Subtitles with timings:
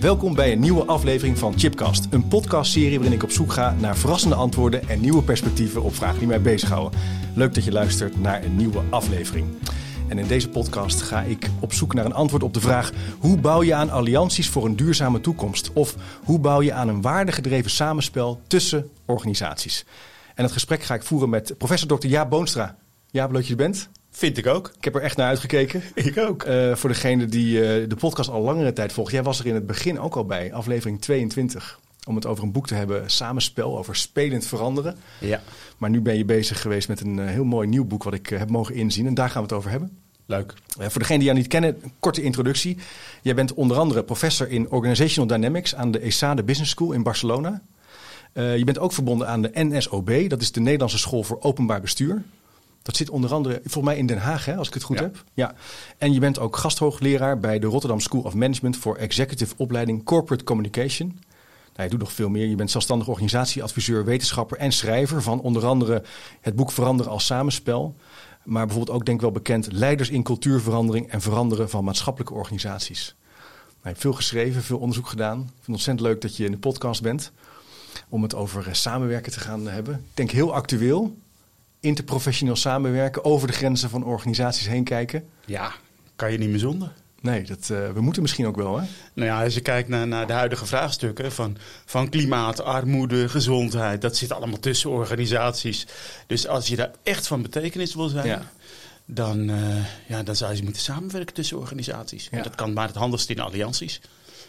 [0.00, 2.06] Welkom bij een nieuwe aflevering van Chipcast.
[2.10, 6.18] Een podcastserie waarin ik op zoek ga naar verrassende antwoorden en nieuwe perspectieven op vragen
[6.18, 7.00] die mij bezighouden.
[7.34, 9.46] Leuk dat je luistert naar een nieuwe aflevering.
[10.08, 13.38] En in deze podcast ga ik op zoek naar een antwoord op de vraag: hoe
[13.38, 15.72] bouw je aan allianties voor een duurzame toekomst?
[15.72, 19.84] Of hoe bouw je aan een waardegedreven samenspel tussen organisaties?
[20.34, 22.06] En het gesprek ga ik voeren met professor Dr.
[22.06, 22.76] Jaap Boonstra.
[23.06, 23.88] Jaap, leuk dat je bent.
[24.10, 24.72] Vind ik ook.
[24.76, 25.82] Ik heb er echt naar uitgekeken.
[25.94, 26.46] Ik ook.
[26.46, 29.12] Uh, voor degene die uh, de podcast al langere tijd volgt.
[29.12, 31.80] Jij was er in het begin ook al bij, aflevering 22.
[32.06, 34.96] Om het over een boek te hebben, Samenspel, over spelend veranderen.
[35.20, 35.42] Ja.
[35.78, 38.26] Maar nu ben je bezig geweest met een uh, heel mooi nieuw boek wat ik
[38.26, 39.06] heb mogen inzien.
[39.06, 39.98] En daar gaan we het over hebben.
[40.26, 40.54] Leuk.
[40.68, 42.78] voor degene die jou niet kennen, een korte introductie.
[43.22, 47.62] Jij bent onder andere professor in Organizational Dynamics aan de ESADE Business School in Barcelona.
[48.32, 52.24] je bent ook verbonden aan de NSOB, dat is de Nederlandse School voor Openbaar Bestuur.
[52.82, 55.02] Dat zit onder andere volgens mij in Den Haag, hè, als ik het goed Ja.
[55.02, 55.24] heb.
[55.34, 55.54] Ja.
[55.98, 60.44] En je bent ook gasthoogleraar bij de Rotterdam School of Management voor Executive Opleiding Corporate
[60.44, 61.08] Communication.
[61.08, 62.46] Nou, je doet nog veel meer.
[62.46, 66.02] Je bent zelfstandig organisatieadviseur, wetenschapper en schrijver van onder andere
[66.40, 67.96] het boek Veranderen als Samenspel.
[68.44, 73.14] Maar bijvoorbeeld ook denk ik wel bekend Leiders in cultuurverandering en veranderen van maatschappelijke organisaties.
[73.68, 75.38] Nou, je hebt veel geschreven, veel onderzoek gedaan.
[75.38, 77.32] Ik vind het ontzettend leuk dat je in de podcast bent
[78.08, 79.94] om het over eh, samenwerken te gaan hebben.
[79.94, 81.16] Ik denk heel actueel
[81.80, 85.24] interprofessioneel samenwerken, over de grenzen van organisaties heen kijken.
[85.46, 85.72] Ja,
[86.16, 86.92] kan je niet meer zonder.
[87.20, 88.86] Nee, dat, uh, we moeten misschien ook wel, hè?
[89.14, 94.00] Nou ja, als je kijkt naar, naar de huidige vraagstukken van, van klimaat, armoede, gezondheid,
[94.00, 95.86] dat zit allemaal tussen organisaties.
[96.26, 98.42] Dus als je daar echt van betekenis wil zijn, Ja.
[99.04, 102.28] dan, uh, ja, dan zou je moeten samenwerken tussen organisaties.
[102.30, 102.36] Ja.
[102.36, 104.00] En dat kan maar het handigst in allianties.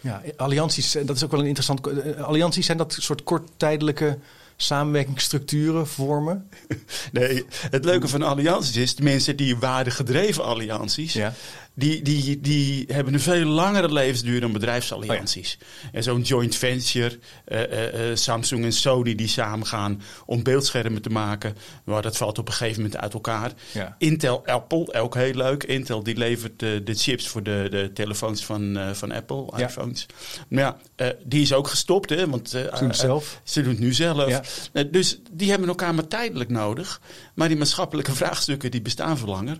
[0.01, 1.87] Ja, allianties, eh, dat is ook wel een interessant.
[1.87, 4.17] eh, Allianties zijn dat soort korttijdelijke
[4.61, 6.49] samenwerkingsstructuren, vormen.
[7.11, 11.33] Nee, het leuke van allianties is, de mensen die waardegedreven allianties, Ja.
[11.79, 15.57] Die, die, die hebben een veel langere levensduur dan bedrijfsallianties.
[15.91, 21.01] En zo'n joint venture, eh, eh, eh, Samsung en Sony die samen gaan om beeldschermen
[21.01, 23.51] te maken, maar dat valt op een gegeven moment uit elkaar.
[23.71, 23.95] Ja.
[23.97, 25.63] Intel, Apple, ook heel leuk.
[25.63, 29.67] Intel die levert de, de chips voor de, de telefoons van, van Apple, Ja.
[29.67, 30.05] iPhones.
[30.49, 32.29] Maar ja, die is ook gestopt, hè?
[32.29, 33.41] Want Ze doen het zelf.
[33.43, 34.29] ze doen het nu zelf.
[34.73, 34.83] Ja.
[34.83, 37.01] Dus die hebben elkaar maar tijdelijk nodig.
[37.35, 39.57] Maar die maatschappelijke vraagstukken die bestaan veel langer.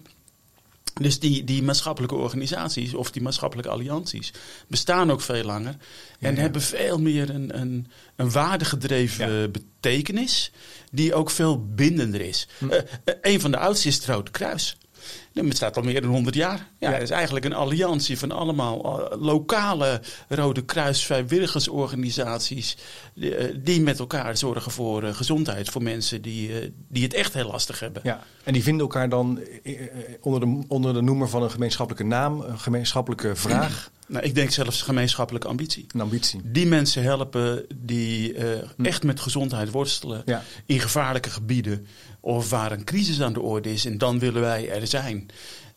[0.99, 4.33] Dus die, die maatschappelijke organisaties of die maatschappelijke allianties
[4.67, 5.75] bestaan ook veel langer.
[6.19, 6.41] En ja.
[6.41, 9.47] hebben veel meer een, een, een waardegedreven Ja.
[9.47, 10.51] betekenis.
[10.91, 12.47] Die ook veel bindender is.
[12.57, 12.69] Hm.
[12.69, 14.77] Eh, eh, een van de oudste is het Rode Kruis.
[15.34, 16.57] Dat bestaat al meer dan 100 jaar.
[16.79, 16.94] Ja, Ja.
[16.94, 22.78] Het is eigenlijk een alliantie van allemaal eh, lokale Rode Kruis vrijwilligersorganisaties.
[23.13, 27.34] Die, eh, die met elkaar zorgen voor eh, gezondheid voor mensen die, die het echt
[27.34, 28.01] heel lastig hebben.
[28.06, 28.23] Ja.
[28.44, 29.39] En die vinden elkaar dan
[30.22, 34.51] onder de, onder de noemer van een gemeenschappelijke naam, een gemeenschappelijke vraag, Nou, ik denk
[34.51, 35.85] zelfs gemeenschappelijke ambitie.
[35.94, 36.41] een ambitie.
[36.44, 40.44] Die mensen helpen die eh, echt met gezondheid worstelen Ja.
[40.66, 41.88] in gevaarlijke gebieden
[42.19, 43.85] of waar een crisis aan de orde is.
[43.85, 45.19] En dan willen wij er zijn.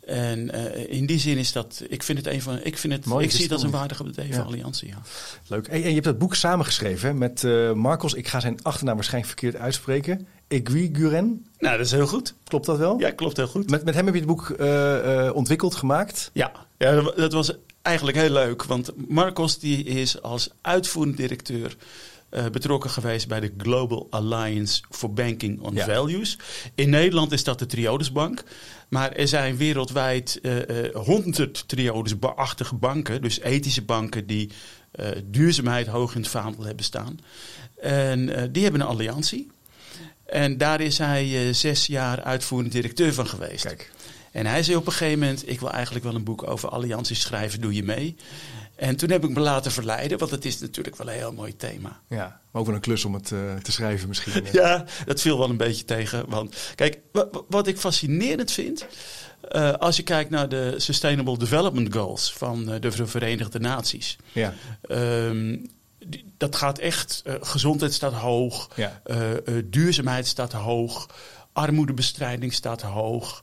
[0.07, 3.05] En eh, in die zin is dat, ik vind het een van, ik vind het,
[3.05, 4.43] Mooi, ik zie het als een waardige bedreven Ja.
[4.43, 4.89] alliantie.
[4.89, 5.03] Ja.
[5.47, 5.67] Leuk.
[5.67, 8.15] En je hebt dat boek samengeschreven hè, met eh Marcos.
[8.15, 10.27] Ik ga zijn achternaam waarschijnlijk verkeerd uitspreken.
[10.49, 11.47] Eguiguren.
[11.59, 12.35] Nou, dat is heel goed.
[12.45, 12.99] Klopt dat wel?
[12.99, 13.71] Ja, klopt heel goed.
[13.71, 16.31] Met, met hem heb je het boek eh, ontwikkeld, gemaakt.
[16.33, 18.65] Ja, ja dat wa- dat was eigenlijk heel leuk.
[18.65, 21.77] Want Marcos die is als uitvoerend directeur
[22.53, 25.85] betrokken geweest bij de Global Alliance for Banking on Ja.
[25.85, 26.39] Values.
[26.75, 28.43] In Nederland is dat de Triodesbank.
[28.93, 30.41] Maar er zijn wereldwijd
[30.93, 33.23] honderd Triodes-achtige banken.
[33.23, 34.51] Dus ethische banken die
[34.93, 37.19] eh, duurzaamheid hoog in het vaandel hebben staan.
[37.81, 39.51] En eh, die hebben een alliantie.
[40.25, 43.65] En daar is hij eh, zes jaar uitvoerend directeur van geweest.
[43.65, 43.93] Kijk.
[44.33, 47.21] En hij zei op een gegeven moment: Ik wil eigenlijk wel een boek over allianties
[47.21, 48.17] schrijven, doe je mee?
[48.83, 51.57] En toen heb ik me laten verleiden, want het is natuurlijk wel een heel mooi
[51.57, 52.01] thema.
[52.09, 54.45] Ja, maar ook wel een klus om het eh, te schrijven misschien.
[54.53, 56.25] Ja, dat viel wel een beetje tegen.
[56.29, 58.87] Want kijk, wa- wa- wat ik fascinerend vind.
[59.51, 64.17] eh, als je kijkt naar de Sustainable Development Goals van eh, de Verenigde Naties.
[64.33, 64.55] Ja.
[64.83, 65.57] Ehm,
[66.37, 69.01] dat gaat echt, gezondheid staat hoog, Ja.
[69.65, 71.07] duurzaamheid staat hoog,
[71.53, 73.41] armoedebestrijding staat hoog.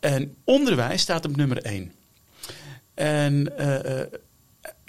[0.00, 1.92] En onderwijs staat op nummer één.
[2.94, 4.00] En uh,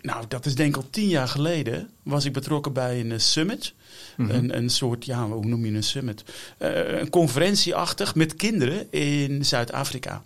[0.01, 1.90] nou, dat is denk ik al tien jaar geleden.
[2.04, 3.74] Was ik betrokken bij een summit.
[4.18, 6.24] Mm een, een soort, ja, hoe noem je een summit?
[6.60, 10.24] Uh, een conferentieachtig met kinderen in Zuid-Afrika.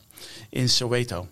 [0.50, 1.28] In Soweto.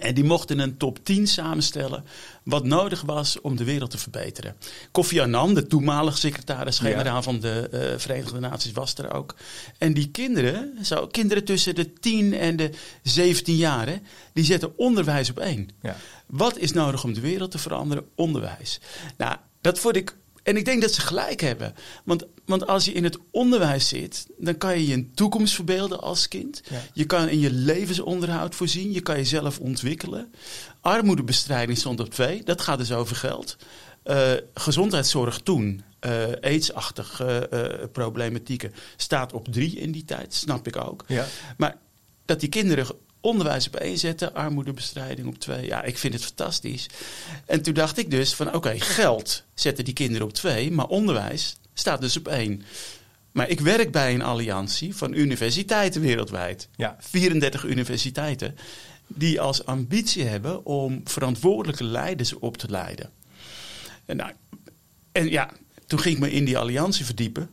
[0.00, 2.04] En die mochten een top 10 samenstellen
[2.42, 4.56] wat nodig was om de wereld te verbeteren.
[4.90, 9.34] Kofi Annan, de toenmalige secretaris-generaal van de uh, Verenigde Naties, was er ook.
[9.78, 12.70] En die kinderen, zo, kinderen tussen de 10 en de
[13.02, 13.96] 17 jaar, hè,
[14.32, 15.68] die zetten onderwijs op één.
[15.82, 15.96] Ja.
[16.26, 18.04] Wat is nodig om de wereld te veranderen?
[18.14, 18.80] Onderwijs.
[19.16, 21.74] Nou, dat vond ik en ik denk dat ze gelijk hebben.
[22.04, 22.26] Want,
[22.58, 26.28] want als je in het onderwijs zit, dan kan je je een toekomst verbeelden als
[26.28, 26.62] kind.
[26.92, 28.92] Je kan in je levensonderhoud voorzien.
[28.92, 30.32] Je kan jezelf ontwikkelen.
[30.80, 32.42] Armoedebestrijding stond op twee.
[32.42, 33.56] Dat gaat dus over geld.
[34.04, 40.34] Uh, gezondheidszorg toen, uh, aidsachtige uh, problematieken, staat op drie in die tijd.
[40.34, 41.04] Snap ik ook.
[41.06, 41.26] Ja.
[41.56, 41.76] Maar
[42.24, 42.86] dat die kinderen
[43.20, 45.66] onderwijs op één zetten, armoedebestrijding op twee.
[45.66, 46.86] Ja, ik vind het fantastisch.
[47.46, 51.56] En toen dacht ik dus van oké, geld zetten die kinderen op twee, maar onderwijs
[51.74, 52.62] staat dus op één.
[53.32, 56.68] Maar ik werk bij een alliantie van universiteiten wereldwijd.
[56.76, 56.96] Ja.
[57.00, 58.56] 34 universiteiten
[59.06, 63.10] die als ambitie hebben om verantwoordelijke leiders op te leiden.
[64.04, 64.32] En, nou,
[65.12, 65.50] en ja,
[65.86, 67.50] toen ging ik me in die alliantie verdiepen.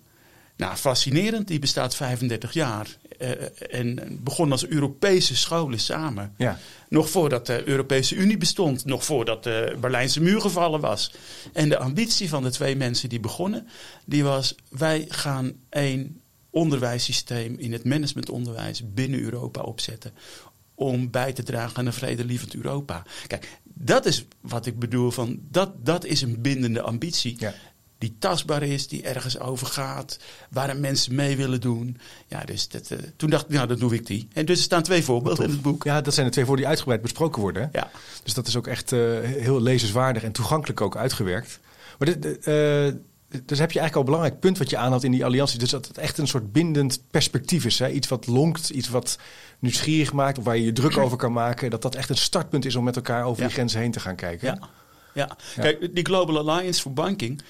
[0.56, 1.48] Nou, fascinerend.
[1.48, 2.98] Die bestaat 35 jaar.
[3.20, 3.30] Uh,
[3.76, 6.34] en begon als Europese scholen samen.
[6.38, 6.60] Ja.
[6.90, 8.86] Nog voordat de Europese Unie bestond.
[8.86, 11.12] Nog voordat de Berlijnse muur gevallen was.
[11.54, 13.68] En de ambitie van de twee mensen die begonnen...
[14.06, 20.14] die was, wij gaan één onderwijssysteem in het managementonderwijs binnen Europa opzetten
[20.76, 23.04] om bij te dragen aan een vredelievend Europa.
[23.28, 27.36] Kijk, dat is wat ik bedoel van dat, dat is een bindende ambitie.
[27.38, 27.54] Ja
[28.00, 30.20] die tastbaar is, die ergens over gaat,
[30.50, 31.98] waar mensen mee willen doen.
[32.28, 34.28] Ja, dus dat, uh, toen dacht ik, nou, dan doe ik die.
[34.34, 35.84] En dus er staan twee voorbeelden in het boek.
[35.84, 37.70] Ja, dat zijn de twee voor die uitgebreid besproken worden.
[37.72, 37.92] Ja.
[38.24, 41.60] Dus dat is ook echt uh, heel lezenswaardig en toegankelijk ook uitgewerkt.
[41.98, 42.88] Maar dit, uh,
[43.46, 45.60] dus heb je eigenlijk al een belangrijk punt wat je aanhaalt in die alliantie.
[45.60, 47.80] Dus dat het echt een soort bindend perspectief is.
[47.80, 47.90] Hè?
[47.90, 49.18] Iets wat lonkt, iets wat
[49.60, 51.70] nieuwsgierig maakt, of waar je je druk over kan maken.
[51.70, 54.16] Dat dat echt een startpunt is om met elkaar over die grenzen heen te gaan
[54.16, 54.48] kijken.
[54.48, 54.70] Ja.
[55.14, 55.38] Ja.
[55.56, 55.62] ja.
[55.62, 57.42] kijk, die Global Alliance for Banking,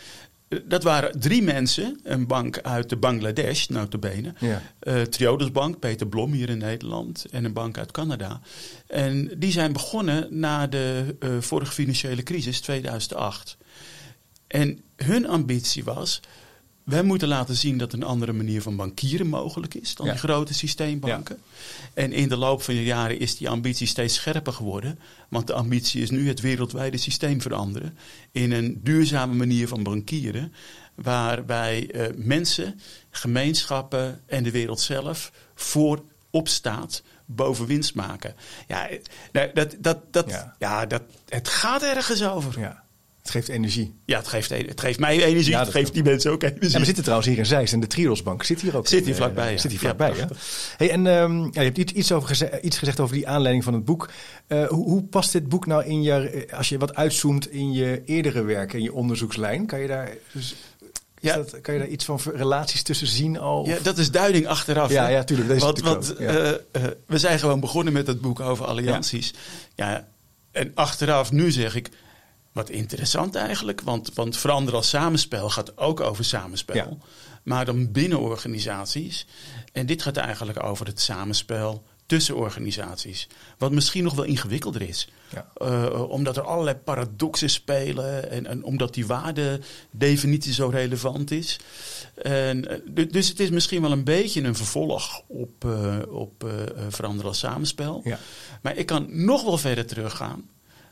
[0.66, 4.34] dat waren drie mensen, een bank uit de Bangladesh, notabene.
[4.40, 4.62] Ja.
[4.84, 8.42] Uh, Triodos Bank, Peter Blom hier in Nederland en een bank uit Canada.
[8.88, 13.58] En die zijn begonnen na de uh, vorige financiële crisis, 2008.
[14.48, 16.22] En hun ambitie was,
[16.90, 20.54] wij moeten laten zien dat een andere manier van bankieren mogelijk is dan die grote
[20.54, 21.38] systeembanken.
[21.94, 25.00] En in de loop van de jaren is die ambitie steeds scherper geworden.
[25.30, 27.98] Want de ambitie is nu het wereldwijde systeem veranderen.
[28.32, 30.54] In een duurzame manier van bankieren.
[30.96, 38.36] Waarbij uh, mensen, gemeenschappen en de wereld zelf voorop staat boven winst maken.
[38.68, 38.90] Ja,
[39.32, 40.86] dat, dat, dat, ja.
[40.86, 42.60] dat, het gaat ergens over.
[42.60, 42.84] Ja.
[43.22, 43.96] Het geeft energie.
[44.06, 45.58] Ja, het geeft, het geeft mij energie.
[45.58, 46.74] het geeft die mensen ook energie.
[46.74, 48.88] En we zitten trouwens hier in Zeist en de Triosbank zit hier ook.
[48.88, 49.58] Zit hier vlakbij.
[49.58, 50.16] Zit hier vlakbij.
[50.16, 50.28] Ja,
[50.78, 53.64] hey, en um, ja, je hebt iets, iets, over gezegd, iets gezegd over die aanleiding
[53.64, 54.10] van het boek.
[54.48, 58.02] Uh, hoe, hoe, past dit boek nou in je, als je wat uitzoomt in je
[58.06, 59.66] eerdere werk en je onderzoekslijn?
[59.66, 60.56] Kan je daar dus
[61.20, 61.36] ja.
[61.36, 63.66] Dat, kan je daar iets van relaties tussen zien al?
[63.66, 64.92] Ja, dat is duiding achteraf.
[64.92, 65.50] Ja, ja tuurlijk.
[65.50, 66.54] Deze want want uh, uh,
[67.06, 69.34] we zijn gewoon begonnen met het boek over allianties.
[69.76, 69.90] Ja.
[69.90, 70.08] ja.
[70.52, 71.90] en achteraf, nu zeg ik,
[72.60, 76.98] wat interessant eigenlijk, want, want veranderen als samenspel gaat ook over samenspel.
[77.44, 79.26] Maar dan binnen organisaties.
[79.74, 83.28] En dit gaat eigenlijk over het samenspel tussen organisaties.
[83.58, 85.10] Wat misschien nog wel ingewikkelder is.
[85.30, 85.48] Ja.
[85.62, 91.60] Uh, omdat er allerlei paradoxen spelen en, en omdat die waardedefinitie zo relevant is.
[92.24, 96.46] En, uh, dus het is misschien wel een beetje een vervolg op, uh, op
[96.90, 98.02] veranderen als samenspel.
[98.04, 98.20] Ja.
[98.62, 100.50] Maar ik kan nog wel verder teruggaan.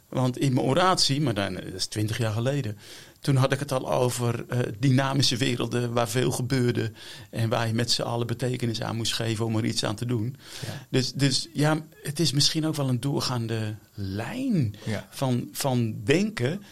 [0.09, 2.77] Want in mijn oratie, maar dan, dat is twintig jaar geleden,
[3.19, 6.91] toen had ik het al over uh, dynamische werelden waar veel gebeurde
[7.29, 10.05] en waar je met z'n allen betekenis aan moest geven om er iets aan te
[10.05, 10.35] doen.
[10.65, 10.85] Ja.
[10.89, 15.07] Dus, dus ja, het is misschien ook wel een doorgaande lijn ja.
[15.09, 16.63] van, van denken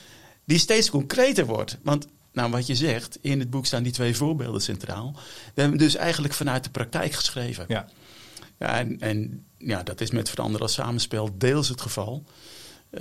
[0.46, 1.78] die steeds concreter wordt.
[1.84, 5.16] Want nou, wat je zegt, in het boek staan die twee voorbeelden centraal.
[5.54, 7.66] We hebben dus eigenlijk vanuit de praktijk geschreven.
[7.68, 7.88] Ja.
[8.60, 12.24] Ja, en, en ja, dat is met veranderen als samenspel deels het geval.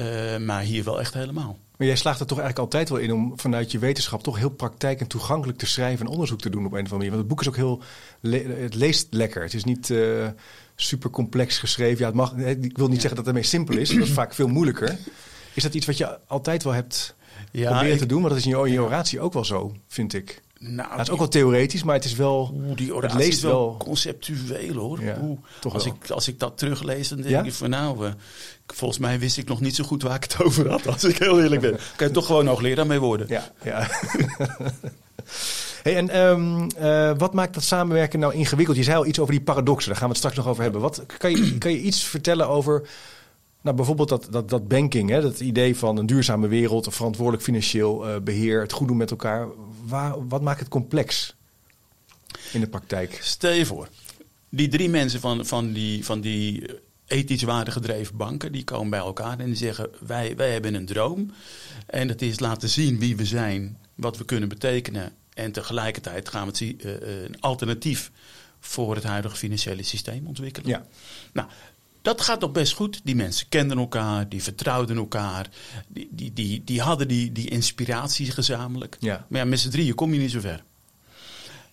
[0.00, 1.58] Uh, maar hier wel echt helemaal.
[1.76, 4.50] Maar jij slaagt er toch eigenlijk altijd wel in om vanuit je wetenschap toch heel
[4.50, 7.10] praktijk en toegankelijk te schrijven en onderzoek te doen op een of andere manier.
[7.10, 7.82] Want het boek is ook heel,
[8.62, 9.42] het leest lekker.
[9.42, 10.28] Het is niet uh,
[10.76, 11.98] super complex geschreven.
[11.98, 14.34] Ja, het mag, ik wil niet zeggen dat het ermee simpel is, dat is vaak
[14.34, 14.98] veel moeilijker.
[15.54, 17.14] Is dat iets wat je altijd wel hebt
[17.52, 18.20] ja, proberen te doen?
[18.20, 20.42] Maar dat is in je, in je oratie ook wel zo, vind ik.
[20.58, 22.54] Nou, dat is ook wel theoretisch, maar het is wel.
[22.54, 25.02] Oeh, die oratie leest is wel, conceptueel hoor.
[25.02, 25.94] Ja, Oeh, toch als, wel.
[26.02, 27.42] ik, als ik dat teruglees, dan denk Ja?
[27.42, 28.12] ik van nou, eh,
[28.66, 30.86] volgens mij wist ik nog niet zo goed waar ik het over had.
[30.86, 31.78] Als ik heel eerlijk ben.
[31.96, 33.26] Kan je toch gewoon hoogleraar mee worden.
[33.28, 33.88] Ja, ja.
[35.82, 38.76] hey, en ehm, eh, wat maakt dat samenwerken nou ingewikkeld?
[38.76, 40.80] Je zei al iets over die paradoxen, daar gaan we het straks nog over hebben.
[40.80, 42.88] Wat, kan, je, kan je iets vertellen over
[43.64, 47.42] nou, bijvoorbeeld dat, dat, dat banking, hè, dat idee van een duurzame wereld, een verantwoordelijk
[47.42, 49.48] financieel eh, beheer, het goed doen met elkaar.
[49.84, 51.34] Waar, wat maakt het complex
[52.52, 53.18] in de praktijk?
[53.22, 53.88] Stel je voor,
[54.48, 56.66] die drie mensen van, van die, van die
[57.06, 61.32] ethisch waardegedreven banken, die komen bij elkaar en die zeggen, wij, wij hebben een droom.
[61.86, 65.12] En dat is laten zien wie we zijn, wat we kunnen betekenen.
[65.34, 68.10] En tegelijkertijd gaan we het eh, eh, een alternatief
[68.60, 70.68] voor het huidige financiële systeem ontwikkelen.
[70.68, 70.86] Ja.
[71.32, 71.48] Nou,
[72.04, 73.00] dat gaat nog best goed.
[73.04, 75.48] Die mensen kenden elkaar, die vertrouwden elkaar.
[75.88, 78.96] Die, die, die, die hadden die, die inspiratie gezamenlijk.
[79.00, 79.26] Ja.
[79.28, 80.64] Maar ja, met z'n drieën kom je niet zo ver.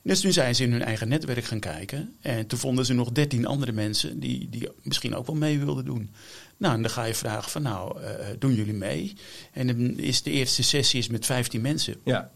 [0.01, 2.15] Dus toen zijn ze in hun eigen netwerk gaan kijken.
[2.21, 5.85] En toen vonden ze nog dertien andere mensen die, die misschien ook wel mee wilden
[5.85, 6.11] doen.
[6.57, 9.13] Nou, en dan ga je vragen van nou, eh, doen jullie mee?
[9.51, 11.95] En dan is de eerste sessie is met 15 mensen.
[12.03, 12.31] Ja,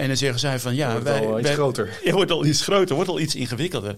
[0.00, 1.98] En dan zeggen zij van ja, wordt al iets groter.
[2.04, 3.96] Je wordt al iets groter, wordt al iets ingewikkelder.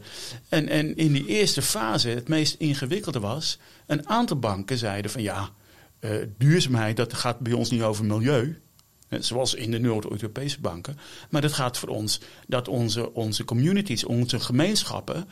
[0.48, 5.22] En, en in die eerste fase, het meest ingewikkelde was, een aantal banken zeiden van
[5.22, 5.50] ja,
[5.98, 8.60] eh, duurzaamheid, dat gaat bij ons niet over milieu.
[9.08, 10.98] Zoals in de Noord-Europese banken.
[11.30, 15.28] Maar dat gaat voor ons dat onze, onze communities, onze gemeenschappen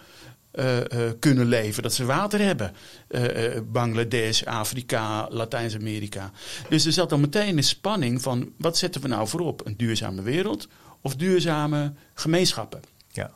[0.50, 1.83] eh, eh, kunnen leven.
[1.83, 2.73] Dat ze water hebben.
[3.09, 6.30] Eh, Bangladesh, Afrika, Latijns-Amerika.
[6.69, 9.66] Dus er zat dan meteen een spanning van wat zetten we nou voorop?
[9.66, 10.69] Een duurzame wereld
[11.00, 12.83] of duurzame gemeenschappen?
[13.12, 13.30] ja.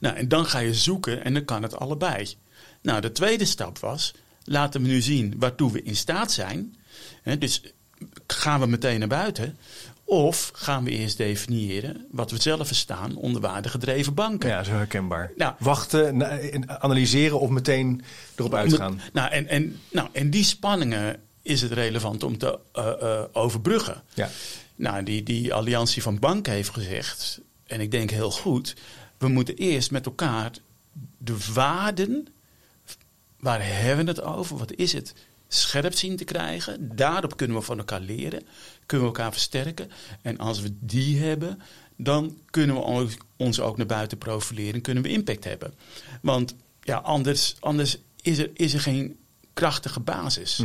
[0.00, 2.34] Nou, en dan ga je zoeken en dan kan het allebei.
[2.82, 4.14] Nou, de tweede stap was,
[4.44, 6.76] laten we nu zien waartoe we in staat zijn.
[7.22, 7.62] Hè, dus
[8.26, 9.58] gaan we meteen naar buiten?
[10.08, 14.48] Of gaan we eerst definiëren wat we zelf verstaan onder waardegedreven banken?
[14.48, 15.32] ja, zo herkenbaar.
[15.36, 15.54] Nou.
[15.58, 18.02] Wachten, na- en analyseren of meteen
[18.34, 19.00] erop uitgaan.
[19.12, 24.02] Nou, en, en, nou, en die spanningen is het relevant om te eh, eh, overbruggen.
[24.14, 24.28] Ja.
[24.76, 28.76] Nou, die, die alliantie van banken heeft gezegd, en ik denk heel goed,
[29.18, 30.50] we moeten eerst met elkaar
[31.18, 32.28] de waarden,
[33.40, 35.14] waar hebben we het over, wat is het,
[35.48, 36.96] scherp zien te krijgen.
[36.96, 38.42] Daarop kunnen we van elkaar leren,
[38.86, 39.90] kunnen we elkaar versterken.
[40.22, 41.60] En als we die hebben,
[41.96, 45.74] dan kunnen we ons ook naar buiten profileren, kunnen we impact hebben.
[46.22, 49.16] Want ja, anders, anders is, er, is er geen
[49.52, 50.62] krachtige basis.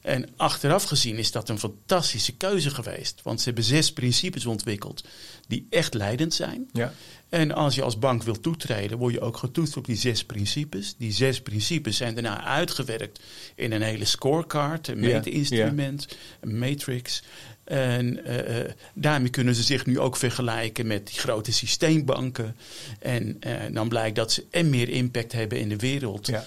[0.00, 3.20] En achteraf gezien is dat een fantastische keuze geweest.
[3.22, 5.04] Want ze hebben zes principes ontwikkeld
[5.48, 6.68] die echt leidend zijn.
[6.72, 6.92] Ja.
[7.32, 10.94] En als je als bank wilt toetreden, word je ook getoetst op die zes principes.
[10.98, 13.20] Die zes principes zijn daarna uitgewerkt
[13.54, 16.08] in een hele scorecard, een Ja, meetinstrument,
[16.40, 17.22] een matrix.
[17.64, 22.56] En eh, eh, daarmee kunnen ze zich nu ook vergelijken met die grote systeembanken.
[22.98, 26.26] En eh, dan blijkt dat ze en meer impact hebben in de wereld.
[26.26, 26.44] Ja.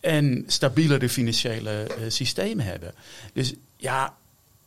[0.00, 2.94] En stabielere financiële systemen hebben.
[3.32, 4.16] Dus ja,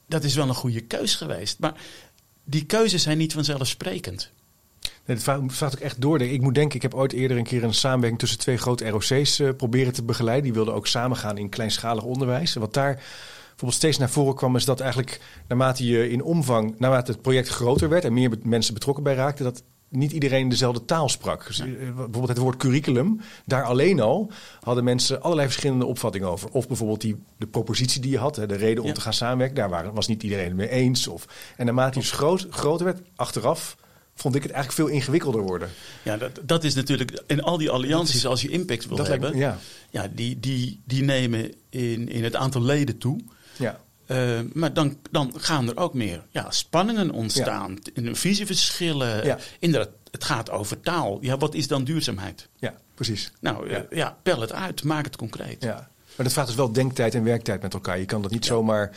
[0.06, 1.60] dat is wel een goede keus geweest.
[1.60, 1.74] Maar
[2.44, 4.32] die keuzes zijn niet vanzelfsprekend.
[5.14, 6.22] Het vraagt, ook echt door.
[6.22, 9.40] Ik moet denken, ik heb ooit eerder een keer een samenwerking tussen twee grote ROC's
[9.40, 10.44] eh, proberen te begeleiden.
[10.44, 12.56] Die wilden ook samengaan in kleinschalig onderwijs.
[12.56, 12.94] En wat daar
[13.48, 17.48] bijvoorbeeld steeds naar voren kwam, is dat eigenlijk naarmate je in omvang, naarmate het project
[17.48, 21.48] groter werd en meer mensen betrokken bij raakten, dat niet iedereen dezelfde taal sprak.
[21.48, 26.50] Dus, eh, bijvoorbeeld het woord curriculum, daar alleen al hadden mensen allerlei verschillende opvattingen over.
[26.52, 28.96] Of bijvoorbeeld die, de propositie die je had, hè, de reden om Ja.
[28.96, 31.08] te gaan samenwerken, daar waren, was niet iedereen het mee eens.
[31.08, 31.26] Of,
[31.58, 33.76] en naarmate je dus groot, groter werd, achteraf
[34.20, 35.70] vond ik het eigenlijk veel ingewikkelder worden.
[36.04, 37.12] Ja, dat, dat is natuurlijk.
[37.28, 39.58] En al die allianties, als je impact wil Dat hebben, me- ja.
[39.90, 43.20] ja, die, die, die nemen in, in het aantal leden toe.
[43.58, 43.80] Ja.
[44.06, 47.78] Eh, maar dan, dan gaan er ook meer ja, spanningen ontstaan.
[47.94, 48.14] Ja.
[48.16, 49.26] Visieverschillen.
[49.26, 49.38] Ja.
[49.60, 51.18] Inderdaad, het gaat over taal.
[51.22, 52.48] Ja, wat is dan duurzaamheid?
[52.58, 53.32] ja, precies.
[53.40, 53.78] Nou Ja.
[53.78, 53.86] ja.
[53.90, 54.84] ja, pel het uit.
[54.84, 55.64] Maak het concreet.
[55.64, 55.74] Ja.
[56.16, 58.00] Maar dat vraagt dus wel denktijd en werktijd met elkaar.
[58.00, 58.92] Je kan dat niet zomaar.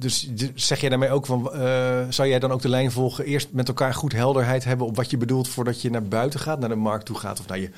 [0.00, 1.60] Dus zeg jij daarmee ook van, eh,
[2.08, 5.10] zou jij dan ook de lijn volgen, eerst met elkaar goed helderheid hebben op wat
[5.10, 7.70] je bedoelt voordat je naar buiten gaat, naar de markt toe gaat of naar je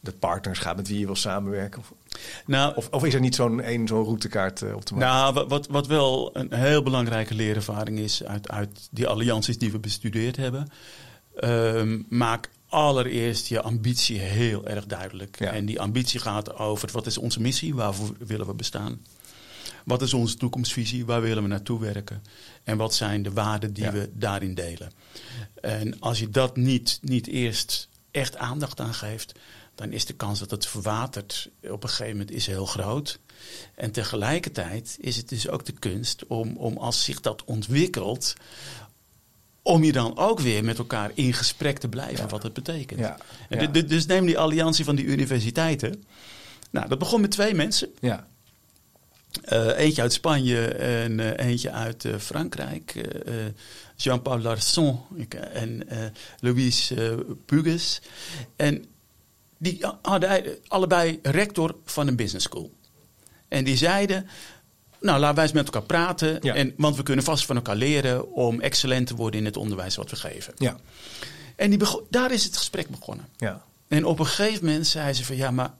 [0.00, 1.80] de partners gaat met wie je wil samenwerken?
[1.80, 1.92] Of,
[2.46, 5.08] Nou, of, of is er niet zo'n één zo'n routekaart eh, op te maken?
[5.08, 9.78] Nou, wat- wat, wel een heel belangrijke leerervaring is uit, uit die allianties die we
[9.78, 10.68] bestudeerd hebben.
[11.40, 15.38] ehm, maak allereerst je ambitie heel erg duidelijk.
[15.38, 15.50] Ja.
[15.52, 19.00] En die ambitie gaat over wat is onze missie, waarvoor willen we bestaan?
[19.84, 22.22] Wat is onze toekomstvisie, waar willen we naartoe werken?
[22.64, 23.92] En wat zijn de waarden die Ja.
[23.92, 24.92] we daarin delen?
[25.60, 29.32] En als je dat niet, niet eerst echt aandacht aan geeft,
[29.74, 33.18] dan is de kans dat het verwatert op een gegeven moment is heel groot.
[33.74, 38.34] En tegelijkertijd is het dus ook de kunst om, om als zich dat ontwikkelt,
[39.62, 43.00] om je dan ook weer met elkaar in gesprek te blijven, wat het betekent.
[43.00, 46.04] Ja, En Dus neem die alliantie van die universiteiten.
[46.70, 47.88] Nou, dat begon met twee mensen.
[48.00, 48.26] Ja,
[49.42, 53.08] Eh, eentje uit Spanje en eh, eentje uit eh, Frankrijk.
[53.96, 55.00] Jean-Paul Larson
[55.52, 55.88] en
[56.40, 56.92] Louis
[57.46, 58.00] Puges.
[58.56, 58.84] En
[59.58, 62.72] die hadden ei- allebei rector van een business school.
[63.48, 64.26] En die zeiden,
[65.00, 66.38] nou laten wij eens met elkaar praten.
[66.40, 66.54] Ja.
[66.54, 69.96] En, want we kunnen vast van elkaar leren om excellent te worden in het onderwijs
[69.96, 70.54] wat we geven.
[70.56, 70.76] ja,
[71.56, 73.28] En die daar is het gesprek begonnen.
[73.36, 73.64] ja.
[73.88, 75.74] En op een gegeven moment zei ze van ja, maar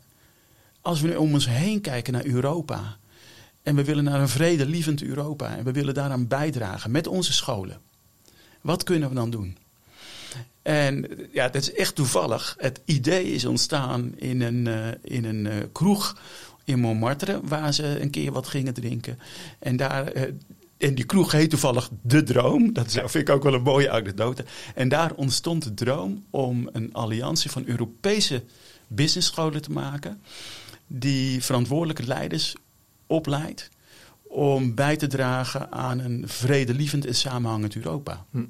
[0.80, 2.96] als we nu om ons heen kijken naar Europa.
[3.64, 5.56] En we willen naar een vredelievend Europa.
[5.56, 7.80] En we willen daaraan bijdragen met onze scholen.
[8.60, 9.56] Wat kunnen we dan doen?
[10.62, 12.54] En ja, dat is echt toevallig.
[12.58, 16.20] Het idee is ontstaan in een, eh, in een eh, kroeg
[16.64, 19.18] in Montmartre, waar ze een keer wat gingen drinken.
[19.58, 20.12] En daar.
[20.78, 22.72] en die kroeg heet toevallig De Droom.
[22.72, 24.44] Dat vind ik ook wel een mooie anekdote.
[24.74, 28.42] En daar ontstond de droom om een alliantie van Europese
[28.86, 30.20] businessscholen te maken.
[30.86, 32.54] Die verantwoordelijke leiders
[33.06, 33.70] opleidt
[34.22, 38.24] om bij te dragen aan een vredelievend en samenhangend Europa.
[38.30, 38.44] Hm.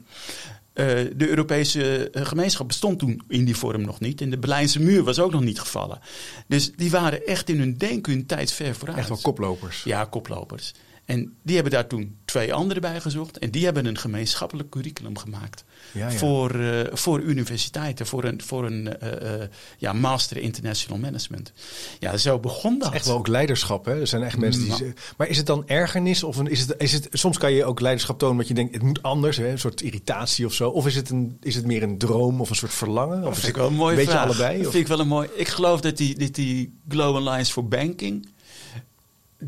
[0.73, 4.21] Eh, de Europese eh, gemeenschap bestond toen in die vorm nog niet.
[4.21, 5.99] En de Berlijnse muur was ook nog niet gevallen.
[6.47, 8.99] Dus die waren echt in hun denken hun tijd ver vooruit.
[8.99, 9.83] Echt wel koplopers.
[9.83, 10.75] Ja, koplopers.
[11.05, 13.39] En die hebben daar toen twee anderen bij gezocht.
[13.39, 15.65] En die hebben een gemeenschappelijk curriculum gemaakt.
[15.93, 16.17] Ja, ja.
[16.19, 21.53] Voor, eh, voor universiteiten, voor een, voor een eh, eh, ja, Master International Management.
[21.99, 22.93] Ja, zo begon dat.
[22.93, 24.01] Echt wel ook leiderschap, hè?
[24.01, 24.93] Er zijn echt mensen die.
[25.17, 26.23] Maar is het dan ergernis?
[26.23, 28.75] Of een, is het, is het, soms kan je ook leiderschap tonen dat je denkt,
[28.75, 29.49] het moet anders, hè?
[29.51, 30.69] een soort irritatie of zo.
[30.71, 33.19] Of is het, een, is het meer een droom of een soort verlangen?
[33.19, 34.25] Of Dat is vind ik het wel een mooie beetje vraag.
[34.25, 34.57] allebei?
[34.57, 34.73] Dat Of?
[34.73, 35.29] vind ik wel een mooi.
[35.35, 38.33] Ik geloof dat die, dat die Global Alliance for Banking.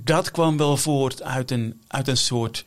[0.04, 2.64] Dat kwam wel voort uit een, uit een soort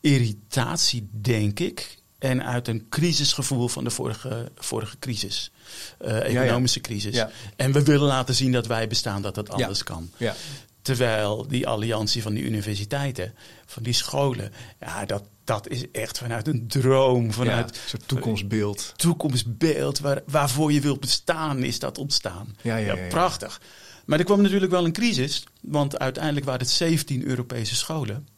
[0.00, 1.98] irritatie, denk ik.
[2.18, 5.50] En uit een crisisgevoel van de vorige, vorige crisis.
[5.98, 7.14] Eh, economische crisis.
[7.14, 7.30] Ja.
[7.56, 10.10] En we willen laten zien dat wij bestaan, dat dat anders kan.
[10.16, 10.34] Ja.
[10.82, 13.34] Terwijl die alliantie van die universiteiten,
[13.66, 18.92] van die scholen, ja, dat, dat is echt vanuit een droom, vanuit een soort toekomstbeeld.
[18.96, 22.56] toekomstbeeld waar, waarvoor je wilt bestaan, is dat ontstaan.
[22.62, 22.96] Ja.
[23.08, 23.60] prachtig.
[24.06, 28.28] Maar er kwam natuurlijk wel een crisis, want uiteindelijk waren het 17 Europese scholen.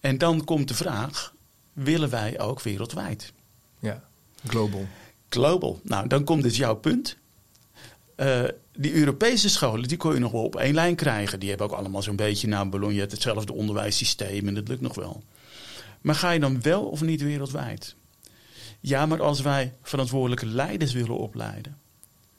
[0.00, 1.34] En dan komt de vraag:
[1.72, 3.32] willen wij ook wereldwijd?
[3.78, 4.04] Ja,
[4.46, 4.86] global.
[5.28, 5.80] Global.
[5.82, 7.16] Nou, dan komt dus jouw punt.
[8.16, 11.40] Eh, die Europese scholen, die kon je nog wel op één lijn krijgen.
[11.40, 15.22] Die hebben ook allemaal zo'n beetje na Bologna hetzelfde onderwijssysteem en dat lukt nog wel.
[16.00, 17.94] Maar ga je dan wel of niet wereldwijd?
[18.80, 21.78] Ja, maar als wij verantwoordelijke leiders willen opleiden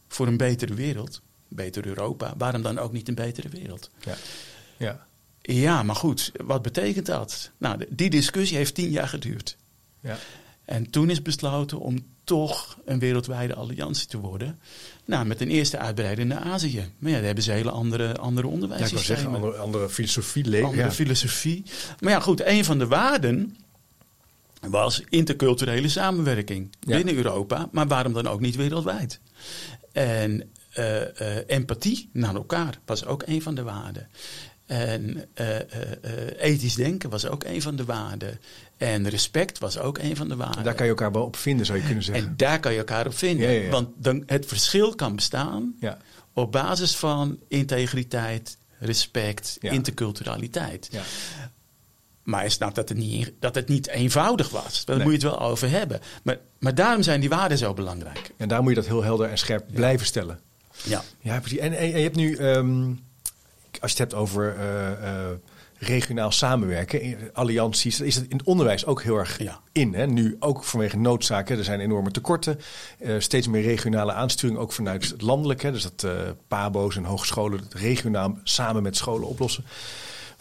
[0.07, 1.21] voor een betere wereld,
[1.55, 3.89] beter Europa, waarom dan ook niet een betere wereld?
[4.05, 4.15] Ja.
[4.77, 5.05] Ja.
[5.41, 7.51] Ja, maar goed, wat betekent dat?
[7.57, 9.57] Nou, die discussie heeft tien jaar geduurd.
[9.99, 10.17] Ja.
[10.65, 14.59] En toen is besloten om toch een wereldwijde alliantie te worden.
[15.05, 16.91] Nou, met een eerste uitbreiding naar Azië.
[16.97, 19.03] Maar ja, daar hebben ze hele andere, andere Ja, ik wou onderwijssystemen.
[19.21, 20.67] zeggen, andere, andere filosofie leven.
[20.67, 20.91] andere Ja.
[20.91, 21.63] filosofie.
[21.99, 23.57] Maar ja, goed, een van de waarden
[24.61, 26.95] was interculturele samenwerking Ja.
[26.95, 27.69] binnen Europa.
[27.71, 29.19] Maar waarom dan ook niet wereldwijd?
[29.91, 34.07] En eh, empathie naar elkaar was ook een van de waarden.
[34.65, 35.59] En eh,
[36.37, 38.39] ethisch denken was ook een van de waarden.
[38.77, 40.63] En respect was ook een van de waarden.
[40.63, 42.27] Daar kan je elkaar wel op vinden, zou je kunnen zeggen.
[42.27, 43.47] En daar kan je elkaar op vinden.
[43.49, 43.69] Ja, ja, ja.
[43.69, 45.97] Want dan, het verschil kan bestaan ja.
[46.33, 50.87] op basis van integriteit, respect, interculturaliteit.
[50.91, 51.01] Ja.
[52.23, 54.85] Maar je snapt dat het niet, dat het niet eenvoudig was.
[54.85, 55.05] Daar Nee.
[55.05, 55.99] moet je het wel over hebben.
[56.23, 58.31] Maar, maar daarom zijn die waarden zo belangrijk.
[58.37, 60.39] En daar moet je dat heel helder en scherp blijven stellen.
[60.83, 61.03] Ja.
[61.19, 61.57] Ja, precies.
[61.59, 62.85] En, je hebt nu, ehm,
[63.81, 65.29] als je het hebt over eh, eh,
[65.77, 69.59] regionaal samenwerken, allianties, is het in het onderwijs ook heel erg Ja.
[69.71, 69.93] in.
[69.93, 70.07] Hè?
[70.07, 72.59] Nu ook vanwege noodzaken, er zijn enorme tekorten.
[72.99, 75.61] Eh, steeds meer regionale aansturing, ook vanuit het landelijk.
[75.61, 75.71] Hè?
[75.71, 76.07] Dus dat
[76.47, 79.63] PABO's en hogescholen het regionaal samen met scholen oplossen.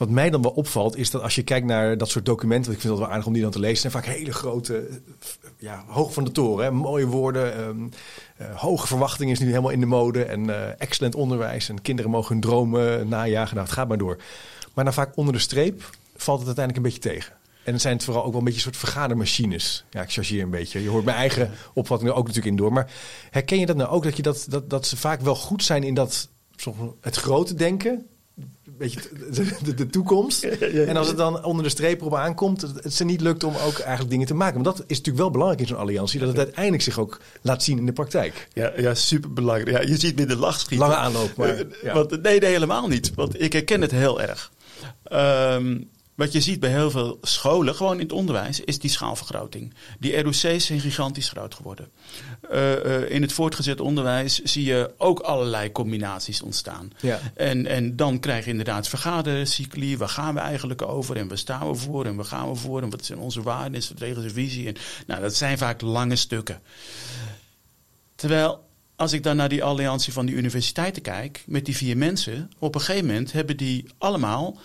[0.02, 2.80] Wat mij dan wel opvalt, is dat als je kijkt naar dat soort documenten, ik
[2.80, 4.94] vind het wel aardig om die dan te lezen, zijn vaak hele grote, eh,
[5.58, 6.70] ja, hoog van de toren, hè?
[6.70, 7.54] mooie woorden.
[7.54, 7.88] ehm,
[8.36, 12.10] eh, hoge verwachtingen is nu helemaal in de mode en eh, excellent onderwijs en kinderen
[12.10, 13.54] mogen hun dromen najagen.
[13.54, 14.16] Nou, het gaat maar door.
[14.74, 17.32] Maar dan vaak onder de streep valt het uiteindelijk een beetje tegen.
[17.64, 19.84] En dan zijn het vooral ook wel een beetje soort vergadermachines.
[19.90, 20.82] Ja, ik chargeer een beetje.
[20.82, 22.72] Je hoort mijn eigen opvatting er ook natuurlijk in door.
[22.72, 22.90] Maar
[23.30, 25.82] herken je dat nou ook, dat, je dat, dat, dat ze vaak wel goed zijn
[25.82, 26.28] in dat
[27.00, 28.06] het grote denken?
[28.90, 30.42] De, de, de toekomst.
[30.42, 33.78] En als het dan onder de streep erop aankomt, het ze niet lukt om ook
[33.78, 34.54] eigenlijk dingen te maken.
[34.54, 37.62] Maar dat is natuurlijk wel belangrijk in zo'n alliantie, dat het uiteindelijk zich ook laat
[37.62, 38.48] zien in de praktijk.
[38.52, 39.76] Ja, ja superbelangrijk.
[39.76, 40.86] Ja, je ziet me de lach schieten.
[40.86, 41.48] Lange aanloop, maar,
[41.82, 41.94] Eh.
[41.94, 43.14] Want, nee, nee, helemaal niet.
[43.14, 44.52] Want ik herken het heel erg.
[45.04, 45.78] Ehm,
[46.14, 49.74] wat je ziet bij heel veel scholen, gewoon in het onderwijs, is die schaalvergroting.
[49.98, 51.90] Die ROC's zijn gigantisch groot geworden.
[52.52, 56.90] Uh, uh, in het voortgezet onderwijs zie je ook allerlei combinaties ontstaan.
[57.00, 57.20] Ja.
[57.34, 59.96] En, en dan krijg je inderdaad vergadercycli.
[59.96, 61.16] Waar gaan we eigenlijk over?
[61.16, 62.06] En waar staan we voor?
[62.06, 62.82] En waar gaan we voor?
[62.82, 64.66] En wat zijn onze waarden, strategische visie?
[64.66, 66.60] En, nou, dat zijn vaak lange stukken.
[68.14, 72.50] Terwijl als ik dan naar die alliantie van die universiteiten kijk, met die vier mensen,
[72.58, 74.58] op een gegeven moment hebben die allemaal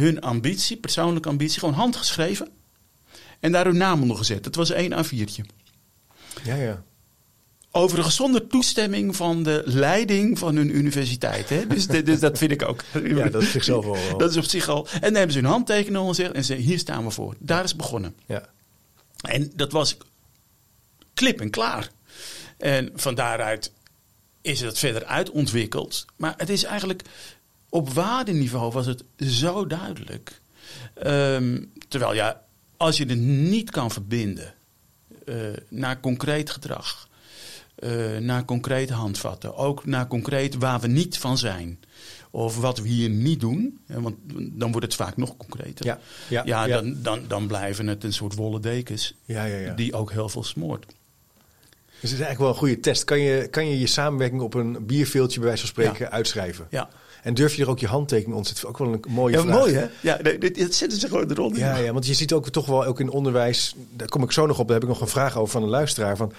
[0.00, 2.48] hun ambitie, persoonlijke ambitie, gewoon handgeschreven.
[3.40, 4.44] En daar hun naam onder gezet.
[4.44, 5.44] Dat was één A4'tje.
[6.44, 6.82] Ja, ja.
[7.72, 11.48] Overigens zonder toestemming van de leiding van hun universiteit.
[11.48, 11.66] Hè?
[11.66, 12.84] Dus, dus dat vind ik ook.
[13.04, 14.18] Ja, dat is op zichzelf al.
[14.18, 14.88] Dat is op zich al.
[14.92, 17.34] En dan hebben ze hun handtekening ondergezet en ze hier staan we voor.
[17.38, 18.14] Daar is begonnen.
[18.26, 18.48] Ja.
[19.20, 19.96] En dat was
[21.14, 21.90] klip en klaar.
[22.56, 23.72] En van daaruit
[24.40, 26.04] is het verder uitontwikkeld.
[26.16, 27.02] Maar het is eigenlijk
[27.70, 30.40] op waardeniveau was het zo duidelijk.
[31.06, 32.42] Um, terwijl ja,
[32.76, 34.54] als je het niet kan verbinden
[35.24, 35.36] uh,
[35.68, 37.08] naar concreet gedrag,
[37.78, 41.80] uh, naar concrete handvatten, ook naar concreet waar we niet van zijn.
[42.30, 45.86] Of wat we hier niet doen, want dan wordt het vaak nog concreter.
[45.86, 46.76] Ja, ja, ja, ja.
[46.76, 49.74] Dan, dan, dan blijven het een soort wollen dekens Ja, ja, ja.
[49.74, 50.86] die ook heel veel smoort.
[52.00, 53.04] Dus het is eigenlijk wel een goede test.
[53.04, 56.66] Kan je je, kan je, je samenwerking op een bierveeltje bij wijze van spreken uitschrijven?
[56.70, 56.88] Ja.
[57.22, 58.68] En durf je er ook je handtekening onder te zetten?
[58.68, 59.58] Ook wel een mooie Ja, vraag.
[59.58, 59.86] mooi hè?
[60.00, 61.58] Ja, dit, dit zitten ze gewoon eronder.
[61.58, 64.46] Ja, ja, want je ziet ook toch wel ook in onderwijs, daar kom ik zo
[64.46, 66.16] nog op, daar heb ik nog een vraag over van een luisteraar.
[66.16, 66.32] Van,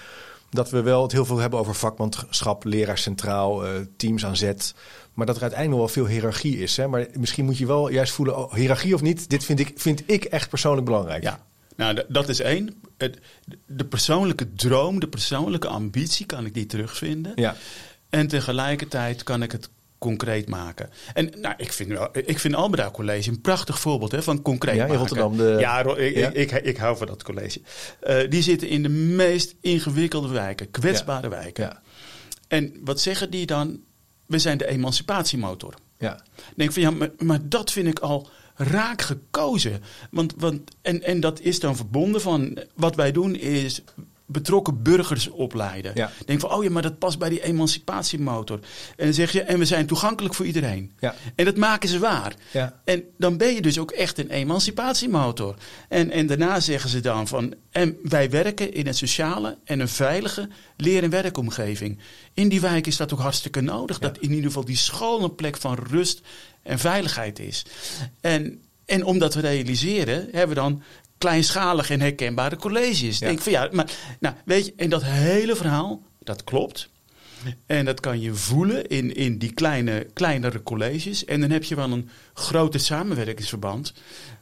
[0.50, 4.74] dat we wel het heel veel hebben over vakmanschap, leraar centraal, eh, teams aan zet.
[5.14, 6.76] Maar dat er uiteindelijk wel veel hiërarchie is.
[6.76, 6.88] Hè?
[6.88, 10.02] Maar misschien moet je wel juist voelen, oh, hiërarchie of niet, dit vind ik, vind
[10.06, 11.22] ik echt persoonlijk belangrijk.
[11.22, 11.40] Ja,
[11.76, 12.82] nou, dat is één.
[12.98, 13.18] Het,
[13.66, 17.32] de persoonlijke droom, de persoonlijke ambitie kan ik die terugvinden.
[17.34, 17.56] Ja.
[18.10, 19.68] En tegelijkertijd kan ik het
[20.02, 20.90] concreet maken.
[21.14, 24.74] En nou, ik vind, wel, ik vind Alberda College een prachtig voorbeeld hè, van concreet
[24.74, 24.96] Ja, maken.
[24.98, 26.28] Rotterdam, de- Ja, Ro- ik, Ja.
[26.28, 27.60] Ik, ik, ik hou van dat college.
[28.00, 31.64] Eh, die zitten in de meest ingewikkelde wijken, kwetsbare wijken.
[31.64, 31.82] Ja.
[32.48, 33.80] En wat zeggen die dan?
[34.26, 35.74] We zijn de emancipatiemotor.
[35.98, 36.22] Ja.
[36.56, 39.82] Denk van ja, maar, maar dat vind ik al raak gekozen.
[40.10, 43.82] Want, want, en, en dat is dan verbonden van wat wij doen is
[44.32, 45.92] betrokken burgers opleiden.
[45.94, 46.10] Ja.
[46.26, 48.58] Denk van oh ja, maar dat past bij die emancipatiemotor.
[48.96, 50.92] En dan zeg je, en we zijn toegankelijk voor iedereen.
[51.00, 51.14] Ja.
[51.34, 52.34] En dat maken ze waar.
[52.50, 52.80] Ja.
[52.84, 55.54] En dan ben je dus ook echt een emancipatiemotor.
[55.88, 59.88] En, en daarna zeggen ze dan van, en wij werken in een sociale en een
[59.88, 61.98] veilige leer- en werkomgeving.
[62.34, 63.98] In die wijk is dat ook hartstikke nodig.
[63.98, 66.20] Dat in ieder geval die school een plek van rust
[66.62, 67.64] en veiligheid is.
[68.20, 70.82] En, en om dat te realiseren, hebben we dan
[71.22, 73.18] kleinschalige en herkenbare colleges.
[73.18, 73.26] Ja.
[73.26, 76.90] Denk van ja, maar nou, weet je, en dat hele verhaal, dat klopt.
[77.66, 81.24] En dat kan je voelen in, in die kleine, kleinere colleges.
[81.24, 83.92] En dan heb je wel een groter samenwerkingsverband.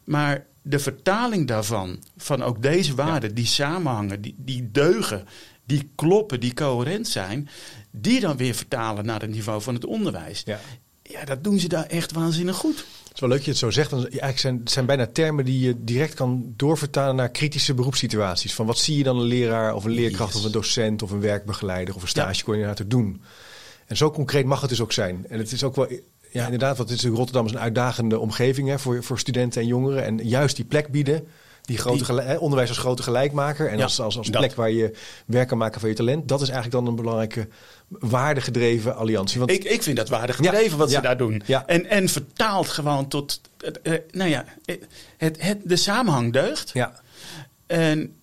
[0.04, 5.26] Maar de vertaling daarvan, van ook deze waarden, die samenhangen, die, die deugen,
[5.64, 7.48] die kloppen, die coherent zijn,
[7.90, 10.42] die dan weer vertalen naar het niveau van het onderwijs.
[10.44, 10.60] Ja.
[11.02, 12.84] Ja, dat doen ze daar echt waanzinnig goed.
[13.10, 13.90] Het is wel leuk dat je het zo zegt.
[13.90, 18.54] Want eigenlijk zijn, het zijn bijna termen die je direct kan doorvertalen naar kritische beroepssituaties.
[18.54, 20.40] Van wat zie je dan een leraar of een leerkracht Yes.
[20.40, 22.22] of een docent of een werkbegeleider of een Ja.
[22.22, 23.22] stagecoördinator doen.
[23.86, 25.26] En zo concreet mag het dus ook zijn.
[25.28, 25.88] En het is ook wel,
[26.30, 29.66] ja, inderdaad, want het is, Rotterdam is een uitdagende omgeving hè, voor, voor studenten en
[29.66, 30.04] jongeren.
[30.04, 31.26] En juist die plek bieden,
[31.70, 34.40] die grote Die- hè, onderwijs als grote gelijkmaker en Ja, als, als, als dat.
[34.40, 34.92] plek waar je
[35.26, 36.28] werk kan maken van je talent.
[36.28, 37.48] Dat is eigenlijk dan een belangrijke
[37.88, 39.38] waardegedreven alliantie.
[39.38, 41.42] Want Ik, ik vind dat waardig gedreven Ja, wat ja, ze daar doen.
[41.46, 41.66] ja.
[41.66, 43.40] En, en vertaald gewoon tot,
[43.82, 44.76] eh, eh, nou ja, eh,
[45.16, 46.70] het, het, de samenhang deugt.
[46.72, 47.00] ja,
[47.66, 48.14] En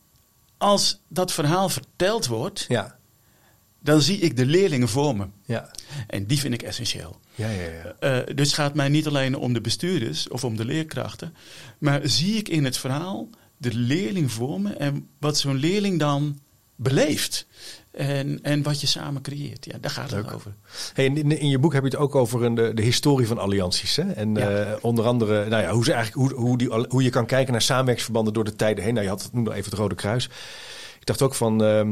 [0.57, 2.96] als dat verhaal verteld wordt, ja,
[3.79, 5.25] dan zie ik de leerlingen voor me.
[5.45, 5.71] ja,
[6.07, 7.19] En die vind ik essentieel.
[7.35, 7.95] ja, ja, ja.
[8.25, 11.33] Eh, dus het gaat mij niet alleen om de bestuurders of om de leerkrachten.
[11.77, 16.39] Maar zie ik in het verhaal de leerling voor me en wat zo'n leerling dan
[16.75, 17.45] beleeft.
[17.91, 19.65] En, en wat je samen creëert.
[19.65, 20.53] Ja, daar gaat het over.
[20.93, 23.37] Hey, in, in, je boek heb je het ook over een, de, de historie van
[23.37, 23.95] allianties.
[23.95, 24.11] Hè?
[24.11, 24.49] En Ja.
[24.63, 27.51] eh, onder andere nou ja, hoe, ze eigenlijk, hoe, hoe, die, hoe je kan kijken
[27.51, 28.93] naar samenwerkingsverbanden door de tijden heen.
[28.93, 30.25] Nou, je had het, noem nog even het Rode Kruis.
[30.99, 31.89] Ik dacht ook van, ehm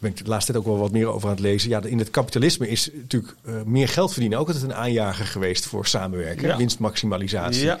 [0.00, 1.70] ben ik de laatste tijd ook wel wat meer over aan het lezen.
[1.70, 5.66] Ja, in het kapitalisme is natuurlijk eh, meer geld verdienen ook altijd een aanjager geweest
[5.66, 6.48] voor samenwerken.
[6.48, 6.56] Ja.
[6.56, 7.64] Winstmaximalisatie.
[7.64, 7.78] Ja.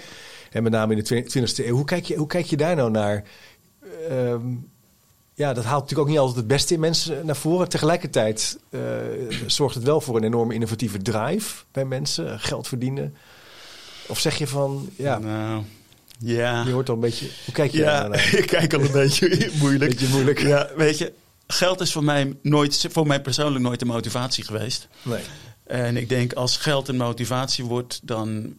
[0.50, 1.74] En met name in de 20e eeuw.
[1.74, 3.24] Hoe kijk je, hoe kijk je daar nou naar?
[4.08, 4.40] Ehm,
[5.34, 7.68] ja, dat haalt natuurlijk ook niet altijd het beste in mensen naar voren.
[7.68, 8.80] Tegelijkertijd eh,
[9.46, 12.40] zorgt het wel voor een enorme innovatieve drive bij mensen.
[12.40, 13.14] Geld verdienen.
[14.06, 15.62] Of zeg je van, ja, Nou,
[16.18, 16.62] ja.
[16.64, 17.26] je hoort al een beetje...
[17.44, 18.34] Hoe kijk je Ja, daar naar?
[18.42, 19.90] ik kijk al een beetje moeilijk.
[19.90, 20.38] Beetje moeilijk.
[20.38, 21.12] Ja, weet je,
[21.52, 24.88] geld is voor mij, nooit, voor mij persoonlijk nooit de motivatie geweest.
[25.02, 25.22] Nee.
[25.66, 28.56] En ik denk als geld een motivatie wordt, dan,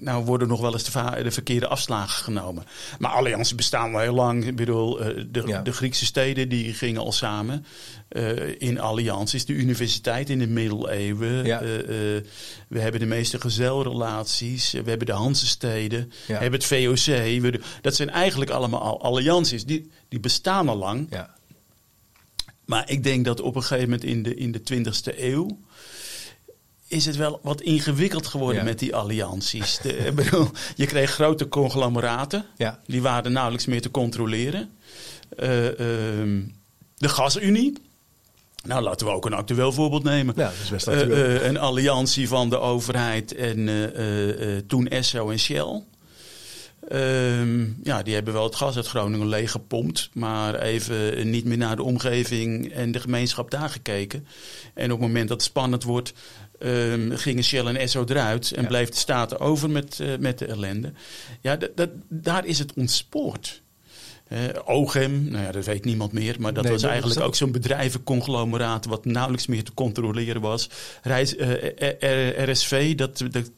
[0.00, 2.64] nou worden nog wel eens de, de, verkeerde afslagen genomen.
[2.98, 4.46] Maar allianties bestaan al heel lang.
[4.46, 7.66] Ik bedoel, eh, de, de Griekse steden die gingen al samen
[8.10, 9.44] uh, in allianties.
[9.44, 11.44] De universiteit in de middeleeuwen.
[11.44, 11.62] Ja.
[11.62, 11.68] Uh,
[12.68, 14.72] we hebben de meeste gezelrelaties.
[14.72, 16.12] We hebben de Hansesteden.
[16.26, 16.26] Ja.
[16.26, 17.04] We hebben het VOC.
[17.40, 19.64] We, dat zijn eigenlijk allemaal allianties.
[19.64, 21.06] Die, die bestaan al lang.
[21.10, 21.33] Ja.
[22.64, 25.58] Maar ik denk dat op een gegeven moment in de, in de 20e eeuw
[26.88, 29.78] is het wel wat ingewikkeld geworden met die allianties.
[29.78, 32.44] De, bedoel, je kreeg grote conglomeraten.
[32.56, 32.80] Ja.
[32.86, 34.70] Die waren nauwelijks meer te controleren.
[35.38, 35.72] Uh, uh,
[36.96, 37.72] de gasunie.
[38.64, 40.34] Nou, laten we ook een actueel voorbeeld nemen.
[40.36, 41.34] Ja, dat is best actueel.
[41.34, 43.92] Uh, een alliantie van de overheid en
[44.66, 45.82] toen Esso en Shell.
[46.88, 51.76] Ehm, ja, die hebben wel het gas uit Groningen leeggepompt, maar even niet meer naar
[51.76, 54.26] de omgeving en de gemeenschap daar gekeken.
[54.74, 56.12] En op het moment dat het spannend wordt,
[56.58, 60.46] um, gingen Shell en Esso eruit en bleef de Staten over met, uh, met de
[60.46, 60.92] ellende.
[61.40, 63.62] Ja, dat, daar is het ontspoord.
[64.32, 66.36] Uh, OGEM, nou ja, dat weet niemand meer.
[66.38, 70.70] Maar dat was eigenlijk ook zo'n bedrijvenconglomeraat wat nauwelijks meer te controleren was.
[71.02, 73.50] Reis, uh, RSV, dat, dat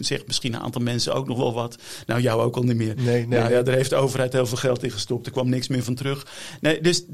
[0.00, 1.78] zegt misschien een aantal mensen ook nog wel wat.
[2.06, 2.94] Nou, jou ook al niet meer.
[2.96, 5.26] Nee, nee, nou, ja, daar heeft de overheid heel veel geld in gestopt.
[5.26, 6.26] Er kwam niks meer van terug.
[6.60, 7.04] Nee, dus...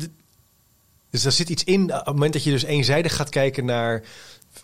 [1.10, 4.02] Dus daar zit iets in, op het moment dat je dus eenzijdig gaat kijken naar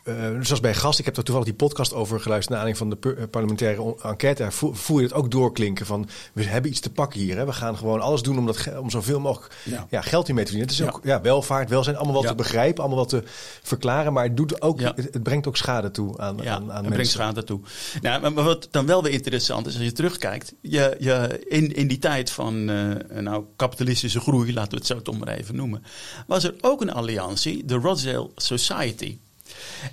[0.05, 3.11] uh, zoals bij gast, ik heb daar toevallig die podcast over geluisterd naar aanleiding van
[3.15, 4.43] de eh, parlementaire enquête.
[4.43, 7.37] Daar voel, je het ook doorklinken van we hebben iets te pakken hier.
[7.37, 7.45] Hè.
[7.45, 9.55] We gaan gewoon alles doen om, dat, om zoveel mogelijk
[9.91, 10.03] ja.
[10.03, 10.77] geld hiermee te verdienen.
[10.77, 13.23] Het is ook ja, welvaart, welzijn, allemaal wat te begrijpen, allemaal wat te
[13.63, 14.13] verklaren.
[14.13, 16.93] Maar het, doet ook, het, brengt ook schade toe aan, aan, aan het mensen.
[16.93, 17.61] brengt schade toe.
[18.01, 20.55] Nou, maar, wat dan wel weer interessant is als je terugkijkt.
[20.61, 25.03] Je, je, in, in die tijd van uh, nou, kapitalistische groei, laten we het zo
[25.03, 25.83] toch maar even noemen,
[26.27, 29.19] was er ook een alliantie, de Rochdale Society.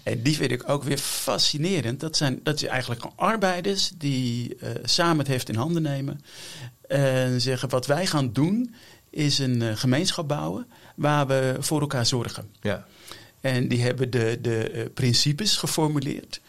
[0.04, 2.00] En die vind ik ook weer fascinerend.
[2.00, 6.22] Dat zijn, dat zijn eigenlijk arbeiders die uh, samen het heft in handen nemen.
[6.88, 8.76] En zeggen: wat wij gaan doen
[9.10, 12.50] is een uh, gemeenschap bouwen waar we voor elkaar zorgen.
[12.62, 12.86] Ja.
[13.42, 16.42] En die hebben de, de uh, principes geformuleerd.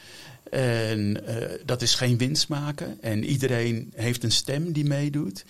[0.50, 1.24] En
[1.64, 2.98] dat is geen winst maken.
[3.02, 5.44] En iedereen heeft een stem die meedoet.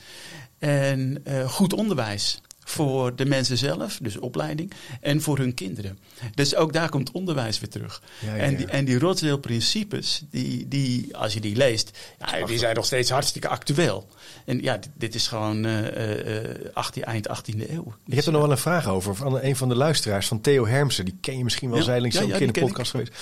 [0.59, 5.99] En goed onderwijs voor de mensen zelf, dus opleiding, en voor hun kinderen.
[6.35, 8.03] Dus ook daar komt onderwijs weer terug.
[8.19, 12.59] Ja, ja, en die, en die Rotsdale-principes, die, die, als je die leest, ja, die
[12.59, 14.09] zijn nog steeds hartstikke actueel.
[14.45, 17.95] En ja, dit, is gewoon uh, uh, 18, eind 18e eeuw.
[18.07, 20.67] Ik heb er nog wel een vraag over van een van de luisteraars, van Theo
[20.67, 21.05] Hermsen.
[21.05, 23.13] Die ken je misschien wel, zijlings ook in de podcast geweest.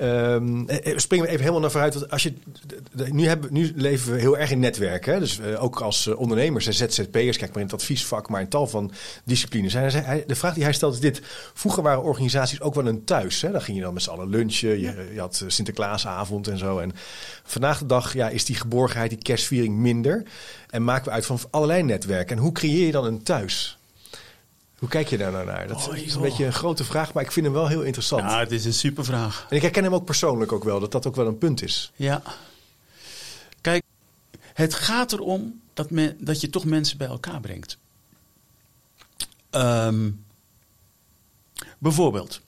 [0.00, 1.94] Um, springen we even helemaal naar vooruit.
[1.94, 2.32] Want als je,
[3.10, 5.20] nu, hebben, nu leven we heel erg in netwerken.
[5.20, 8.66] Dus uh, ook als ondernemers en ZZP'ers, kijk maar in het adviesvak, maar in tal
[8.66, 8.89] van
[9.24, 9.72] disciplines.
[9.72, 11.20] Hij, de vraag die hij stelt is dit.
[11.54, 13.40] Vroeger waren organisaties ook wel een thuis.
[13.40, 13.50] Hè?
[13.50, 14.80] Dan ging je dan met z'n allen lunchen.
[14.80, 16.78] Je, je, had eh, Sinterklaasavond en zo.
[16.78, 16.92] En
[17.44, 20.22] vandaag de dag ja, is die geborgenheid, die kerstviering minder.
[20.70, 22.36] En maken we uit van allerlei netwerken.
[22.36, 23.78] En hoe creëer je dan een thuis?
[24.80, 25.68] Hoe kijk je daar nou naar?
[25.68, 28.22] Dat oh, is een beetje een grote vraag, maar ik vind hem wel heel interessant.
[28.22, 29.46] Ja, het is een super vraag.
[29.48, 31.92] En ik herken hem ook persoonlijk ook wel, dat dat ook wel een punt is.
[31.96, 32.22] Ja.
[33.60, 33.82] Kijk,
[34.40, 37.78] het gaat erom dat, men, dat je toch mensen bij elkaar brengt.
[39.50, 40.24] Um,
[41.78, 42.40] bijvoorbeeld,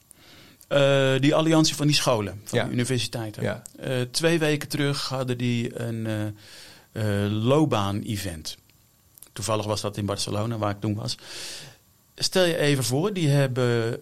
[0.68, 3.42] uh, die alliantie van die scholen, van de universiteiten.
[3.42, 3.62] Ja.
[3.84, 6.34] Uh, twee weken terug hadden die een
[6.92, 8.56] uh, loopbaan-event.
[9.32, 11.16] Toevallig was dat in Barcelona, waar ik toen was.
[12.14, 14.00] Stel je even voor, die hebben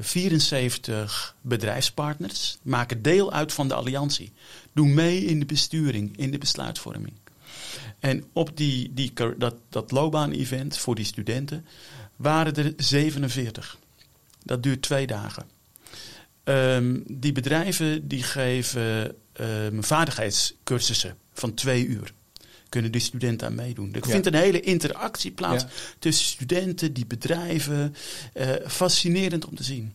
[0.00, 4.32] 74 bedrijfspartners, maken deel uit van de alliantie.
[4.72, 7.12] Doen mee in de besturing, in de besluitvorming.
[7.98, 11.66] En op die, die, dat, dat loopbaan-event voor die studenten
[12.20, 13.78] waren er 47.
[14.42, 15.44] Dat duurt twee dagen.
[16.44, 22.12] Um, die bedrijven die geven um, vaardigheidscursussen van twee uur.
[22.68, 23.92] Kunnen die studenten aan meedoen.
[23.92, 25.64] Er vindt een hele interactie plaats
[25.98, 27.94] tussen studenten, die bedrijven.
[28.34, 29.94] Uh, fascinerend om te zien.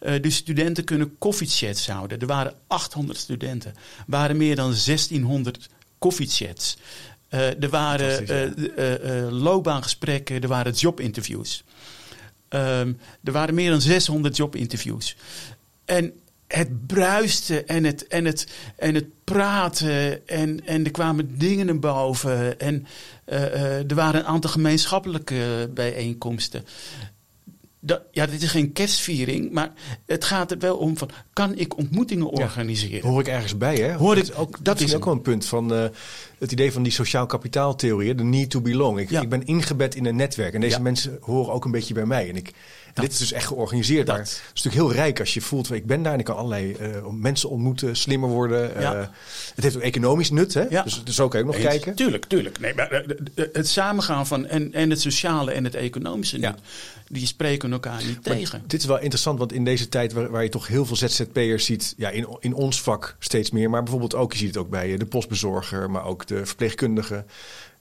[0.00, 2.18] Uh, de studenten kunnen koffiechats houden.
[2.18, 3.70] Er waren 800 studenten.
[3.70, 6.76] Er waren meer dan 1600 koffiechats.
[7.34, 8.30] Uh, er waren
[8.78, 11.64] uh, loopbaangesprekken, er waren jobinterviews.
[12.48, 15.16] Um, er waren meer dan 600 jobinterviews.
[15.84, 16.12] En
[16.46, 21.78] het bruiste en het, en het, en het praten en, en er kwamen dingen naar
[21.78, 22.60] boven.
[22.60, 22.86] En
[23.24, 26.64] er waren een aantal gemeenschappelijke bijeenkomsten
[27.86, 29.72] dat, ja, dit is geen kerstviering, maar
[30.06, 33.08] het gaat er wel om van, kan ik ontmoetingen organiseren?
[33.08, 33.94] hoor ik ergens bij, hè?
[33.94, 35.84] Hoor ik, ook, dat is ook wel een punt van uh,
[36.38, 38.98] het idee van die sociaal kapitaaltheorie, de need to belong.
[38.98, 42.06] Ik, ik ben ingebed in een netwerk en deze mensen horen ook een beetje bij
[42.06, 42.28] mij.
[42.28, 42.52] En ik,
[43.02, 44.06] dit is dus echt georganiseerd.
[44.06, 44.16] Dat.
[44.16, 46.36] Maar het is natuurlijk heel rijk als je voelt, ik ben daar en ik kan
[46.36, 48.80] allerlei eh, mensen ontmoeten, slimmer worden.
[48.80, 48.94] Ja.
[48.94, 49.06] Eh,
[49.54, 50.62] het heeft ook economisch nut, hè?
[50.68, 50.82] Ja.
[50.82, 51.70] Dus, dus zo kan je ook nog Eens.
[51.70, 51.94] kijken.
[51.94, 52.60] Tuurlijk, tuurlijk.
[52.60, 56.50] Nee, maar eh, het samengaan van en, en het sociale en het economische, Ja.
[56.50, 56.60] nut,
[57.08, 58.62] die spreken elkaar niet Maar tegen.
[58.66, 61.64] Dit is wel interessant, want in deze tijd waar, waar je toch heel veel ZZP'ers
[61.64, 64.70] ziet, ja, in, in ons vak steeds meer, maar bijvoorbeeld ook, je ziet het ook
[64.70, 67.24] bij de postbezorger, maar ook de verpleegkundige.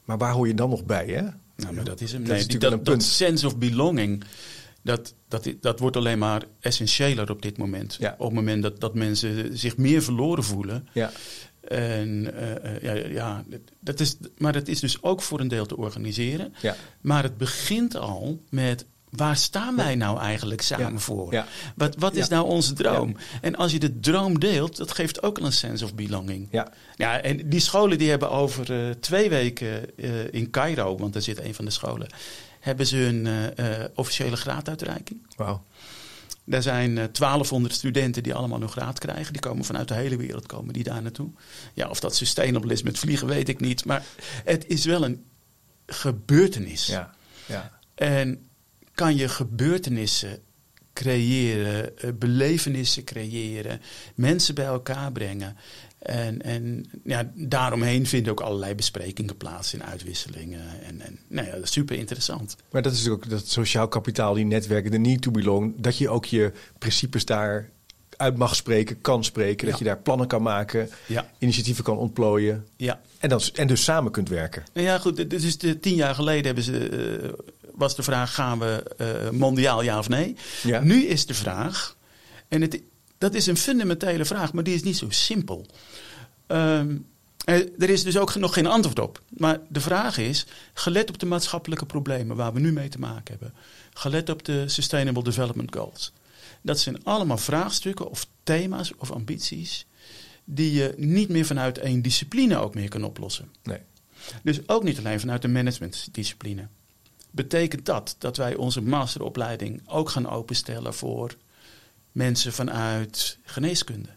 [0.06, 1.21] Maar waar hoor je dan nog bij, hè?
[1.56, 2.21] Nou, maar dat is hem.
[2.23, 3.04] Dat is natuurlijk dat, een dat punt.
[3.04, 4.23] sense of belonging,
[4.84, 7.96] dat, dat, dat wordt alleen maar essentiëler op dit moment.
[8.00, 8.15] Ja.
[8.17, 10.88] Op het moment dat, dat mensen zich meer verloren voelen.
[10.93, 11.12] Ja,
[11.67, 13.43] En eh, eh, ja, ja,
[13.80, 16.54] dat is, maar dat is dus ook voor een deel te organiseren.
[16.62, 20.98] ja, Maar het begint al met waar staan wij nou eigenlijk samen Ja.
[21.00, 21.34] voor?
[21.34, 21.46] Ja.
[21.76, 22.36] Wat, wat is Ja.
[22.36, 23.15] nou onze droom?
[23.41, 26.48] En als je de droom deelt, dat geeft ook al een sense of belonging.
[26.52, 26.72] ja.
[26.96, 29.96] Ja, en die scholen die hebben over eh, twee weken
[30.34, 32.08] in Cairo, want daar zit een van de scholen,
[32.63, 35.28] hebben ze hun eh, eh, officiële graaduitreiking.
[35.36, 35.63] Wauw.
[36.45, 39.34] Daar zijn eh, 1200 studenten die allemaal hun graad krijgen.
[39.34, 41.32] Die komen vanuit de hele wereld komen die daar naartoe.
[41.73, 43.86] Ja, of dat sustainable is met vliegen, weet ik niet.
[43.86, 44.06] Maar
[44.43, 45.26] het is wel een
[45.86, 46.86] gebeurtenis.
[46.86, 47.13] Ja,
[47.45, 47.80] ja.
[47.95, 48.49] En
[48.93, 50.41] kan je gebeurtenissen
[50.93, 53.82] creëren, eh, belevenissen creëren,
[54.15, 55.58] mensen bij elkaar brengen.
[56.04, 60.62] En, en ja, daaromheen vinden ook allerlei besprekingen plaats en uitwisselingen.
[60.84, 62.56] En, en nou ja, dat is super interessant.
[62.72, 65.74] Maar dat is ook dat sociaal kapitaal, die netwerken, de need to belong.
[65.78, 67.70] Dat je ook je principes daar
[68.18, 69.70] uit mag spreken, kan spreken.
[69.70, 72.68] Dat je daar plannen kan maken, Ja, initiatieven kan ontplooien.
[72.78, 73.02] ja.
[73.20, 74.63] En, dan, en dus samen kunt werken.
[74.74, 75.16] Nou ja, goed.
[75.16, 77.30] dit is de, tien jaar geleden hebben ze, eh,
[77.74, 80.36] was de vraag: gaan we eh, mondiaal ja of nee?
[80.63, 80.80] Ja.
[80.82, 81.98] Nu is de vraag,
[82.48, 82.82] en het,
[83.24, 85.66] dat is een fundamentele vraag, maar die is niet zo simpel.
[86.48, 86.98] Ehm,
[87.46, 89.22] eh, er is dus ook nog geen antwoord op.
[89.30, 93.38] Maar de vraag is, gelet op de maatschappelijke problemen waar we nu mee te maken
[93.40, 93.54] hebben,
[93.94, 96.12] gelet op de Sustainable Development Goals.
[96.62, 99.86] Dat zijn allemaal vraagstukken of thema's of ambities
[100.44, 103.52] die je niet meer vanuit één discipline ook meer kan oplossen.
[103.64, 103.80] Nee.
[104.42, 106.68] Dus ook niet alleen vanuit de managementdiscipline.
[107.32, 111.36] Betekent dat dat wij onze masteropleiding ook gaan openstellen voor
[112.13, 114.10] mensen vanuit geneeskunde,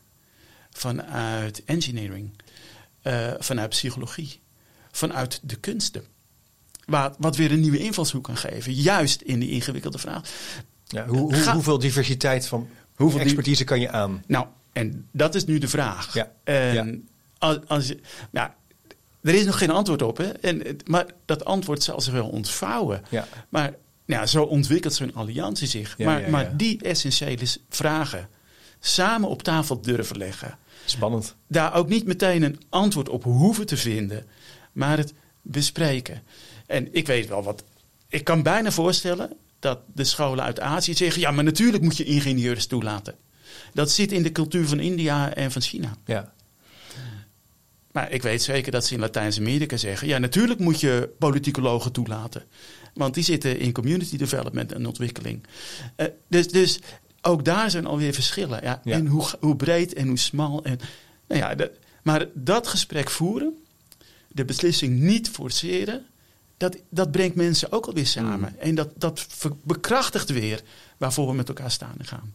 [0.71, 2.31] vanuit engineering,
[3.03, 4.41] eh, vanuit psychologie,
[4.91, 6.05] vanuit de kunsten?
[6.85, 10.31] Waar, wat weer een nieuwe invalshoek kan geven, juist in die ingewikkelde vraag.
[10.87, 14.23] Ja, hoe, hoeveel diversiteit van Hoeveel expertise kan je aan?
[14.27, 16.15] Nou, en dat is nu de vraag.
[16.15, 16.97] Ja, En ja.
[17.39, 18.51] Als, als je, nou,
[19.23, 20.29] er is nog geen antwoord op, hè?
[20.29, 23.03] En, maar dat antwoord zal zich wel ontvouwen.
[23.09, 23.29] Ja.
[23.49, 23.75] Maar
[24.07, 25.95] ja, zo ontwikkelt zo'n alliantie zich.
[25.97, 26.31] Ja, maar, ja, ja.
[26.31, 28.29] maar die essentiële vragen
[28.81, 30.59] samen op tafel durven leggen.
[30.85, 31.35] Spannend.
[31.49, 34.27] Daar ook niet meteen een antwoord op hoeven te vinden,
[34.73, 36.23] maar het bespreken.
[36.67, 37.65] En ik weet wel wat.
[38.09, 42.05] Ik kan bijna voorstellen dat de scholen uit Azië zeggen: ja, maar natuurlijk moet je
[42.05, 43.15] ingenieurs toelaten.
[43.73, 45.97] Dat zit in de cultuur van India en van China.
[46.05, 46.33] Ja.
[47.93, 52.45] Maar ik weet zeker dat ze in Latijns-Amerika zeggen: ja, natuurlijk moet je politicologen toelaten.
[52.97, 55.47] Want die zitten in community development en ontwikkeling.
[55.97, 56.79] Eh, dus, dus
[57.23, 58.63] ook daar zijn alweer verschillen.
[58.63, 58.93] Ja, Ja.
[58.93, 60.65] En hoe, hoe breed en hoe smal.
[60.65, 60.79] En,
[61.29, 61.69] nou ja,
[62.03, 63.59] maar dat gesprek voeren,
[64.29, 66.07] de beslissing niet forceren,
[66.57, 68.61] dat, dat brengt mensen ook alweer samen.
[68.61, 69.27] En dat, dat
[69.63, 70.63] bekrachtigt weer
[70.97, 72.35] waarvoor we met elkaar staan en gaan.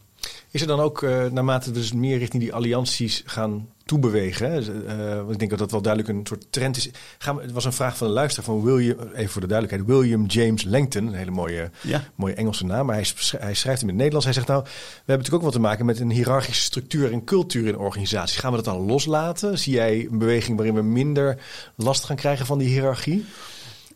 [0.52, 5.16] Is er dan ook, eh, naarmate we dus meer richting die allianties gaan toebewegen, eh,
[5.16, 6.90] want ik denk dat dat wel duidelijk een soort trend is.
[7.18, 9.98] Gaan we, het was een vraag van een luisteraar van William, even voor de duidelijkheid,
[9.98, 12.04] William James Langton, een hele mooie, Ja.
[12.16, 13.06] mooie Engelse naam, maar hij,
[13.38, 14.26] hij schrijft hem in het Nederlands.
[14.26, 17.24] Hij zegt nou, we hebben natuurlijk ook wat te maken met een hiërarchische structuur en
[17.24, 18.38] cultuur in organisaties.
[18.38, 19.60] Gaan we dat dan loslaten?
[19.60, 21.38] Zie jij een beweging waarin we minder
[21.76, 23.26] last gaan krijgen van die hiërarchie?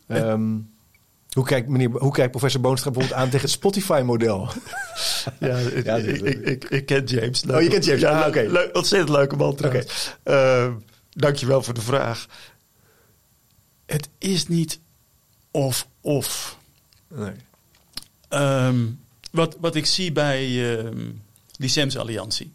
[0.06, 0.54] Ehm,
[1.36, 4.48] hoe kijkt, meneer, hoe kijkt professor Boonstra bijvoorbeeld aan tegen het Spotify-model?
[5.40, 7.42] Ja, Ja, ik, ik, ik, ik ken James.
[7.46, 8.00] Oh, je kent James.
[8.00, 8.40] Ja, Ah, oké.
[8.40, 10.14] leuk- ontzettend leuke man trouwens.
[10.24, 10.76] Oké.
[11.10, 12.26] dankjewel voor de vraag.
[13.86, 14.80] Het is niet
[15.50, 16.58] of-of.
[17.14, 17.32] Nee.
[18.28, 18.84] Ehm,
[19.30, 21.10] wat, wat ik zie bij ehm
[21.58, 22.52] die SEMS Alliantie.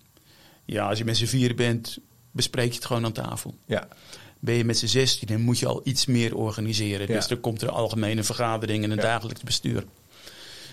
[0.66, 1.98] Ja, als je met z'n vieren bent,
[2.32, 3.56] bespreek je het gewoon aan tafel.
[3.66, 3.88] Ja,
[4.44, 7.08] Ben je met z'n zestien, dan moet je al iets meer organiseren.
[7.08, 7.14] Ja.
[7.14, 9.02] Dus er komt er een algemene vergadering en een Ja.
[9.04, 9.84] dagelijks bestuur.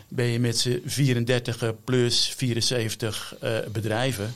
[0.08, 4.34] Ben je met z'n 34 plus 74 eh, bedrijven,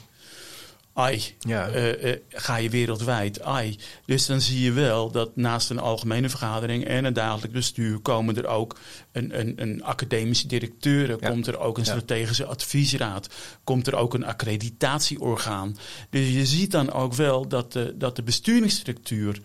[0.95, 1.69] ai, Ja.
[1.69, 3.79] eh, eh, ga je wereldwijd, ai.
[4.07, 8.37] Dus dan zie je wel dat naast een algemene vergadering en een dagelijks bestuur komen
[8.37, 8.79] er ook
[9.13, 11.29] een, een, een academische directeur, Ja.
[11.29, 11.91] komt er ook een Ja.
[11.91, 13.29] strategische adviesraad,
[13.65, 15.77] komt er ook een accreditatieorgaan.
[16.11, 19.41] Dus je ziet dan ook wel dat de, dat de besturingsstructuur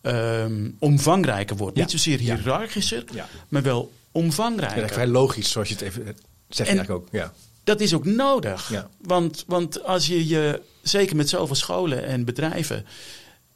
[0.00, 1.76] ehm, omvangrijker wordt.
[1.76, 1.82] Ja.
[1.82, 2.36] Niet zozeer Ja.
[2.36, 3.28] hiërarchischer, Ja.
[3.48, 4.88] maar wel Ja, omvangrijker.
[4.88, 6.14] vrij logisch, zoals je het even zeg
[6.48, 7.32] je En- eigenlijk ook, ja.
[7.64, 8.68] Dat is ook nodig.
[8.70, 8.88] Ja.
[9.00, 12.86] Want, want als je je, zeker met zoveel scholen en bedrijven,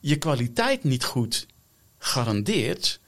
[0.00, 1.46] je kwaliteit niet goed
[1.98, 3.00] garandeert,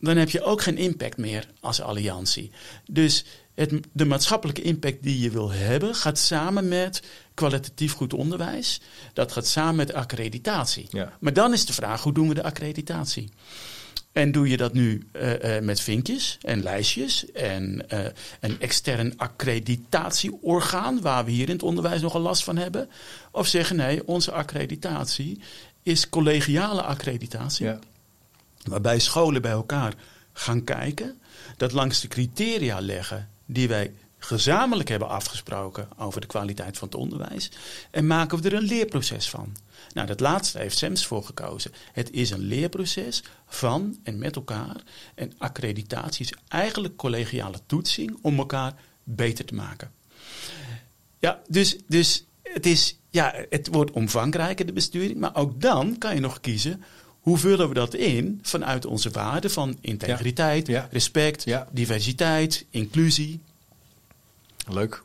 [0.00, 2.50] dan heb je ook geen impact meer als alliantie.
[2.90, 3.24] Dus
[3.54, 7.02] het, de maatschappelijke impact die je wil hebben, gaat samen met
[7.34, 8.80] kwalitatief goed onderwijs.
[9.12, 10.86] Dat gaat samen met accreditatie.
[10.90, 11.16] Ja.
[11.20, 13.30] Maar dan is de vraag, hoe doen we de accreditatie?
[14.12, 18.04] En doe je dat nu eh, eh, met vinkjes en lijstjes en eh,
[18.40, 22.88] een extern accreditatieorgaan, waar we hier in het onderwijs nogal last van hebben?
[23.30, 25.40] Of zeggen nee, onze accreditatie
[25.82, 27.78] is collegiale accreditatie, ja.
[28.64, 29.94] waarbij scholen bij elkaar
[30.32, 31.20] gaan kijken,
[31.56, 36.96] dat langs de criteria leggen die wij gezamenlijk hebben afgesproken over de kwaliteit van het
[36.96, 37.50] onderwijs.
[37.90, 39.56] En maken we er een leerproces van.
[39.92, 41.72] Nou, dat laatste heeft SEMS voor gekozen.
[41.92, 44.76] Het is een leerproces van en met elkaar.
[45.14, 49.92] En accreditatie is eigenlijk collegiale toetsing om elkaar beter te maken.
[51.18, 55.18] Ja, dus, dus het, is, ja, het wordt omvangrijker, de besturing.
[55.18, 56.82] Maar ook dan kan je nog kiezen.
[57.20, 60.72] Hoe vullen we dat in vanuit onze waarden van integriteit, Ja.
[60.74, 60.88] Ja.
[60.90, 61.68] respect, Ja.
[61.72, 63.40] diversiteit, inclusie?
[64.68, 65.02] Leuk.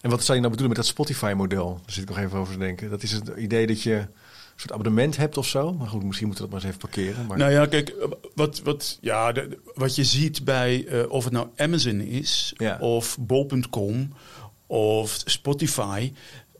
[0.00, 1.68] En wat zou je nou bedoelen met dat Spotify-model?
[1.84, 2.90] Daar zit ik nog even over te denken.
[2.90, 4.08] Dat is het idee dat je een
[4.56, 5.72] soort abonnement hebt of zo.
[5.72, 7.26] Maar goed, misschien moeten we dat maar eens even parkeren.
[7.26, 7.38] Maar...
[7.38, 7.94] Nou ja, kijk,
[8.34, 12.78] wat, wat, ja, de- wat je ziet bij eh, of het nou Amazon is, Ja.
[12.80, 14.12] of bol.com
[14.66, 16.12] of Spotify.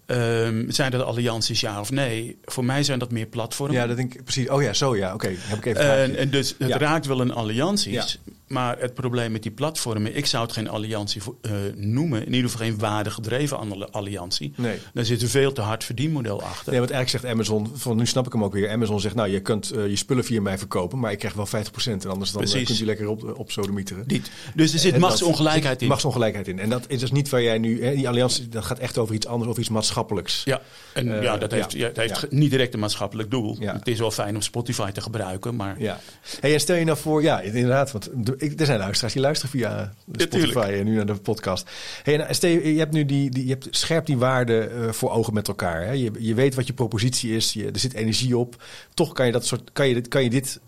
[0.06, 2.38] Ehm, zijn dat allianties ja of nee?
[2.44, 3.76] Voor mij zijn dat meer platformen.
[3.76, 4.48] ja, dat denk ik precies.
[4.48, 5.14] Oh ja, zo ja.
[5.14, 6.16] Oké, heb ik even En, vraagje.
[6.16, 6.78] en dus het Ja.
[6.78, 7.92] raakt wel een allianties.
[7.92, 8.32] Ja.
[8.46, 12.26] Maar het probleem met die platformen, ik zou het geen alliantie eh, noemen.
[12.26, 14.52] In ieder geval geen waardegedreven alliantie.
[14.56, 14.78] Nee.
[14.94, 16.70] Daar zit een veel te hard verdienmodel achter.
[16.70, 18.70] Nee, want eigenlijk zegt Amazon, van nu snap ik hem ook weer.
[18.70, 21.46] Amazon zegt, nou, je kunt eh, je spullen via mij verkopen, maar ik krijg wel
[21.46, 22.04] 50%.
[22.04, 22.66] En anders dan eh, Precies.
[22.68, 24.04] kunt u lekker op, op sodemieteren.
[24.06, 24.30] Niet.
[24.54, 25.88] Dus er zit En dat- machtsongelijkheid in.
[25.88, 26.58] Machtsongelijkheid in.
[26.58, 29.14] En dat is dus niet waar jij nu, hè, die alliantie, dat gaat echt over
[29.14, 29.94] iets anders, over iets maatschappelijks.
[30.44, 30.60] Ja,
[30.94, 31.90] en Eh, ja, dat heeft, ja.
[31.94, 32.26] heeft Ja.
[32.30, 33.56] niet direct een maatschappelijk doel.
[33.60, 33.72] Ja.
[33.72, 36.00] Het is wel fijn om Spotify te gebruiken, maar Ja.
[36.40, 38.10] Hey, en stel je nou voor, ja, inderdaad, want
[38.58, 39.92] er zijn luisteraars die luisteren via.
[40.12, 41.70] Spotify en nu naar de podcast.
[42.02, 44.92] Hey, en stel je, je hebt nu die, die je hebt scherp die waarden eh,
[44.92, 45.84] voor ogen met elkaar.
[45.84, 45.90] Hè?
[45.92, 48.62] Je, je weet wat je propositie is, je, er zit energie op.
[48.94, 50.60] Toch kan je dat soort, kan je, dit- kan je dit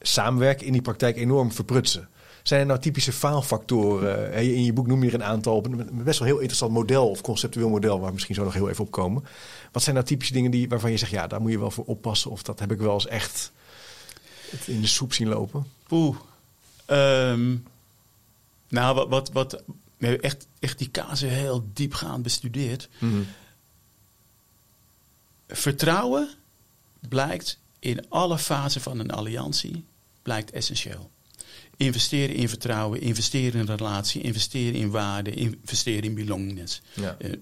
[0.00, 2.08] samenwerken in die praktijk enorm verprutsen.
[2.42, 4.32] Zijn er nou typische faalfactoren?
[4.32, 7.10] Hè, In je boek noem je er een aantal, een best wel heel interessant model
[7.10, 9.24] of conceptueel model, waar we misschien zo nog heel even op komen.
[9.72, 11.84] Wat zijn nou typische dingen die, waarvan je zegt, ja, daar moet je wel voor
[11.84, 13.52] oppassen, of dat heb ik wel eens echt
[14.66, 15.66] in de soep zien lopen?
[15.86, 16.16] poeh.
[16.86, 17.56] Ehm,
[18.68, 19.62] nou, wat, wat, wat
[19.96, 22.88] we hebben echt, echt die casus heel diepgaand bestudeerd.
[25.48, 26.28] Vertrouwen
[27.08, 29.84] blijkt in alle fasen van een alliantie
[30.22, 31.10] blijkt essentieel.
[31.82, 36.80] Investeren in vertrouwen, investeren in relatie, investeren in waarde, investeren in belongingness.
[36.94, 37.16] Ja.
[37.18, 37.32] Eh,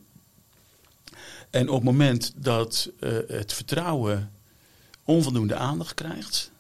[1.51, 4.32] en op het moment dat eh, het vertrouwen
[5.05, 6.51] onvoldoende aandacht krijgt,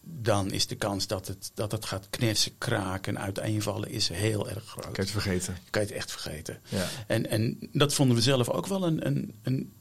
[0.00, 4.48] dan is de kans dat het, dat het gaat knersen, kraken en uiteenvallen is heel
[4.48, 4.84] erg groot.
[4.84, 5.56] Kan je het vergeten?
[5.70, 6.60] kan je het echt vergeten.
[6.68, 6.88] Ja.
[7.06, 9.72] En, en dat vonden we zelf ook wel een, een, een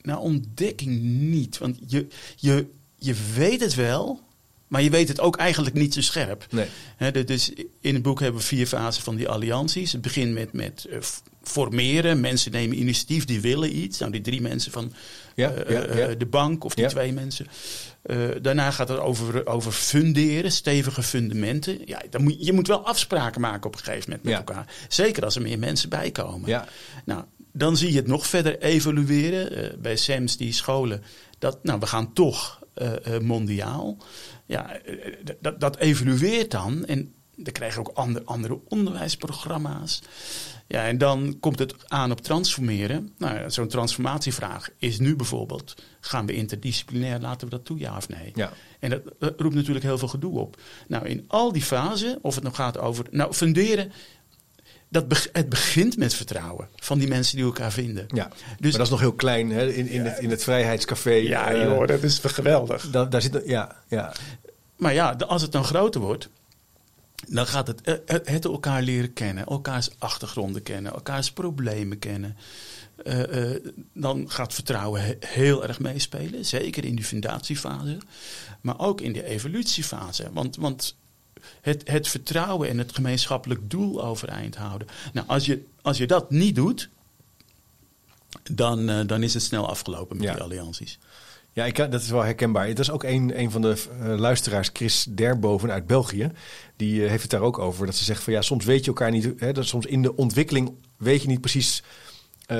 [0.00, 1.58] nou, ontdekking niet.
[1.58, 2.06] Want je,
[2.36, 2.66] je,
[2.96, 4.25] je weet het wel,
[4.68, 6.46] maar je weet het ook eigenlijk niet zo scherp.
[6.50, 7.24] Nee.
[7.24, 9.92] Dus in het boek hebben we vier fasen van die allianties.
[9.92, 10.98] Het begint met, met eh,
[11.42, 12.20] formeren.
[12.20, 13.98] Mensen nemen initiatief, die willen iets.
[13.98, 14.92] Nou, die drie mensen van
[15.34, 16.14] Ja, eh, ja, eh, ja.
[16.14, 17.46] de bank of die twee mensen.
[18.42, 21.78] Daarna gaat het over, over funderen, stevige fundamenten.
[21.84, 24.74] Ja, dan moet, je moet wel afspraken maken op een gegeven moment met elkaar.
[24.88, 26.48] Zeker als er meer mensen bij komen.
[26.48, 26.68] Ja.
[27.04, 29.80] Nou, dan zie je het nog verder evolueren.
[29.82, 31.02] bij SEMS, die scholen.
[31.38, 32.60] Dat, nou, we gaan toch
[33.20, 33.96] mondiaal.
[34.46, 36.84] Ja, eh, d- dat, dat evolueert dan.
[36.84, 40.02] En dan krijg je ook ander, andere onderwijsprogramma's.
[40.68, 43.12] Ja, en dan komt het aan op transformeren.
[43.18, 47.96] Nou, ja, zo'n transformatievraag is nu bijvoorbeeld: gaan we interdisciplinair, laten we dat toe, ja
[47.96, 48.32] of nee?
[48.34, 48.52] Ja.
[48.80, 50.60] En dat, dat roept natuurlijk heel veel gedoe op.
[50.88, 53.04] Nou, in al die fasen, of het nog gaat over.
[53.10, 53.92] Nou, funderen.
[54.88, 58.06] Dat het begint met vertrouwen van die mensen die elkaar vinden.
[58.14, 58.28] Ja.
[58.28, 59.72] Dus- maar dat is nog heel klein hè?
[59.72, 61.10] In, in, het, in het vrijheidscafé.
[61.10, 62.90] eh, dat is geweldig.
[62.90, 64.12] daar, daar zit, ja, ja.
[64.76, 66.28] Maar ja, als het dan groter wordt,
[67.28, 72.36] dan gaat het, eh, het, het elkaar leren kennen, elkaars achtergronden kennen, elkaars problemen kennen.
[73.04, 77.98] Eh, eh, dan gaat vertrouwen he- heel erg meespelen, zeker in die fundatiefase,
[78.60, 80.28] maar ook in de evolutiefase.
[80.32, 80.96] Want, want
[81.66, 84.88] het, het vertrouwen en het gemeenschappelijk doel overeind houden.
[85.12, 86.88] Nou, als je, als je dat niet doet,
[88.42, 90.32] dan, eh, dan is het snel afgelopen met Ja.
[90.32, 90.98] die allianties.
[91.52, 92.68] Ja, ik, dat is wel herkenbaar.
[92.68, 96.32] Dat is ook een, een van de uh, luisteraars, Chris Derboven uit België.
[96.76, 97.86] Die uh, heeft het daar ook over.
[97.86, 99.32] Dat ze zegt van ja, soms weet je elkaar niet.
[99.36, 101.82] Hè, dat soms in de ontwikkeling weet je niet precies
[102.50, 102.56] uh,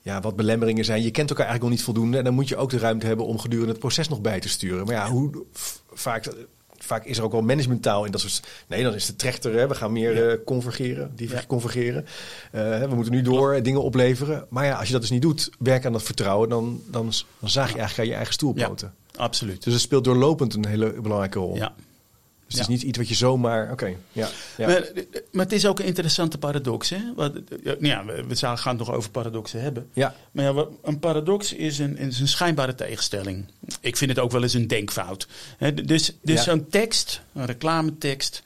[0.00, 1.02] ja, wat belemmeringen zijn.
[1.02, 2.18] Je kent elkaar eigenlijk nog niet voldoende.
[2.18, 4.48] En dan moet je ook de ruimte hebben om gedurende het proces nog bij te
[4.48, 4.86] sturen.
[4.86, 5.44] Maar ja, hoe
[5.92, 6.32] vaak
[6.84, 8.42] vaak is er ook wel managementtaal in dat soort.
[8.66, 9.54] Nee, dan is de trechter.
[9.54, 10.32] Hè, we gaan meer ja.
[10.32, 11.42] uh, convergeren, die ja.
[11.46, 12.06] convergeren.
[12.54, 14.46] Uh, we moeten nu door dingen opleveren.
[14.48, 17.50] Maar ja, als je dat dus niet doet, werken aan dat vertrouwen, dan, dan, dan
[17.50, 18.94] zaag je eigenlijk aan je eigen stoelpoten.
[19.12, 19.64] Ja, absoluut.
[19.64, 21.56] Dus het speelt doorlopend een hele belangrijke rol.
[21.56, 21.74] Ja.
[22.56, 23.70] Dus het is niet iets wat je zomaar.
[23.70, 23.96] Oké.
[24.12, 24.66] ja, ja.
[24.66, 24.90] Maar,
[25.32, 26.90] maar, het is ook een interessante paradox.
[26.90, 26.98] Hè?
[27.16, 27.32] Wat,
[27.80, 29.88] ja, we, we gaan het nog over paradoxen hebben.
[29.92, 30.14] Ja.
[30.30, 33.44] Maar ja, een paradox is een, is een schijnbare tegenstelling.
[33.80, 35.26] Ik vind het ook wel eens een denkfout.
[35.84, 38.42] Dus, dus zo'n tekst, een reclametekst.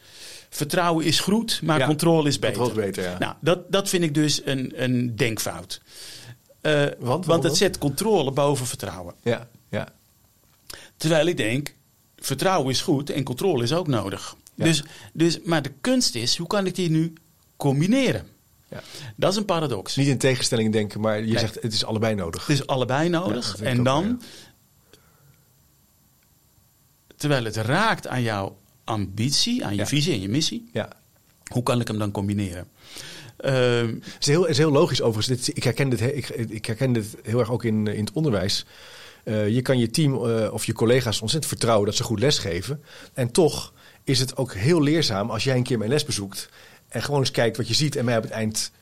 [0.50, 2.56] Vertrouwen is goed, maar controle is beter.
[2.56, 3.18] Controle beter ja.
[3.18, 5.80] Nou, dat, dat vind ik dus een, een denkfout.
[6.62, 9.14] Uh, want, want het zet controle boven vertrouwen.
[9.22, 9.88] Ja, ja.
[10.96, 11.74] Terwijl ik denk,
[12.20, 14.36] vertrouwen is goed en controle is ook nodig.
[14.54, 17.12] Dus, dus, maar de kunst is, hoe kan ik die nu
[17.56, 18.26] combineren?
[18.68, 18.82] Ja.
[19.16, 19.96] Dat is een paradox.
[19.96, 22.46] Niet in tegenstelling denken, maar je zegt het is allebei nodig.
[22.46, 23.60] Het is allebei nodig.
[23.60, 24.22] en dan,
[27.16, 30.88] terwijl het raakt aan jouw ambitie, aan je visie en je missie, ja.
[31.52, 32.68] hoe kan ik hem dan combineren?
[33.40, 33.50] Uh,
[33.80, 35.48] het, is heel, het is heel logisch overigens.
[35.48, 38.66] ik, herken dit, ik, ik herken dit heel erg ook in, in het onderwijs.
[39.28, 42.82] Uh, je kan je team uh, of je collega's ontzettend vertrouwen dat ze goed lesgeven.
[43.12, 43.72] En toch
[44.04, 46.48] is het ook heel leerzaam als jij een keer mijn les bezoekt
[46.88, 48.72] en gewoon eens kijkt wat je ziet en mij op het eind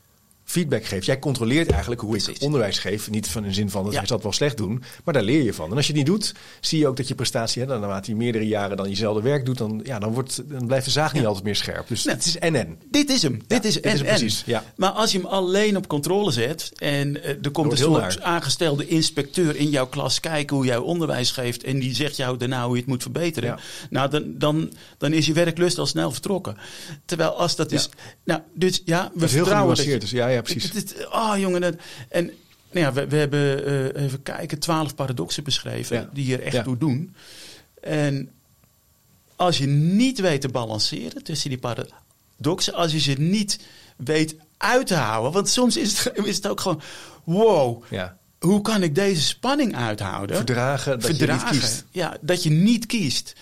[0.46, 1.06] feedback geeft.
[1.06, 3.10] Jij controleert eigenlijk hoe ik onderwijs geef.
[3.10, 3.98] Niet van in zin van dat ja.
[3.98, 5.70] hij zal het wel slecht doen, maar daar leer je van.
[5.70, 8.16] En als je het niet doet, zie je ook dat je prestatie, hè, naarmate je
[8.16, 11.26] meerdere jaren dan jezelfde werk doet, dan, ja, dan, wordt, dan blijft de zaag niet
[11.26, 11.88] altijd meer scherp.
[11.88, 12.78] Dus het is NN.
[12.90, 13.40] Dit is hem.
[13.46, 14.42] dit is dit is precies.
[14.46, 14.64] Ja.
[14.76, 19.56] Maar als je hem alleen op controle zet en uh, er komt een aangestelde inspecteur
[19.56, 22.80] in jouw klas kijken hoe jij onderwijs geeft en die zegt jou daarna hoe je
[22.80, 23.58] het moet verbeteren,
[23.90, 26.56] nou dan, dan, dan is je werklust al snel vertrokken.
[27.04, 27.88] Terwijl als dat is,
[28.24, 30.94] nou dus ja, we vertrouwen dat je, dus ja, ja, precies.
[31.10, 31.74] oh jongen, dat,
[32.08, 32.30] en
[32.76, 36.78] nou ja, we, we hebben uh, even kijken, twaalf paradoxen beschreven die hier echt toe
[36.78, 37.14] doen.
[37.80, 38.30] En
[39.36, 43.60] als je niet weet te balanceren tussen die paradoxen, als je ze niet
[43.96, 46.80] weet uit te houden, want soms is het, is het ook gewoon,
[47.24, 48.16] wow, ja.
[48.38, 50.36] hoe kan ik deze spanning uithouden?
[50.36, 51.84] Verdragen dat Verdragen, je niet kiest.
[51.90, 53.34] Ja, dat je niet kiest.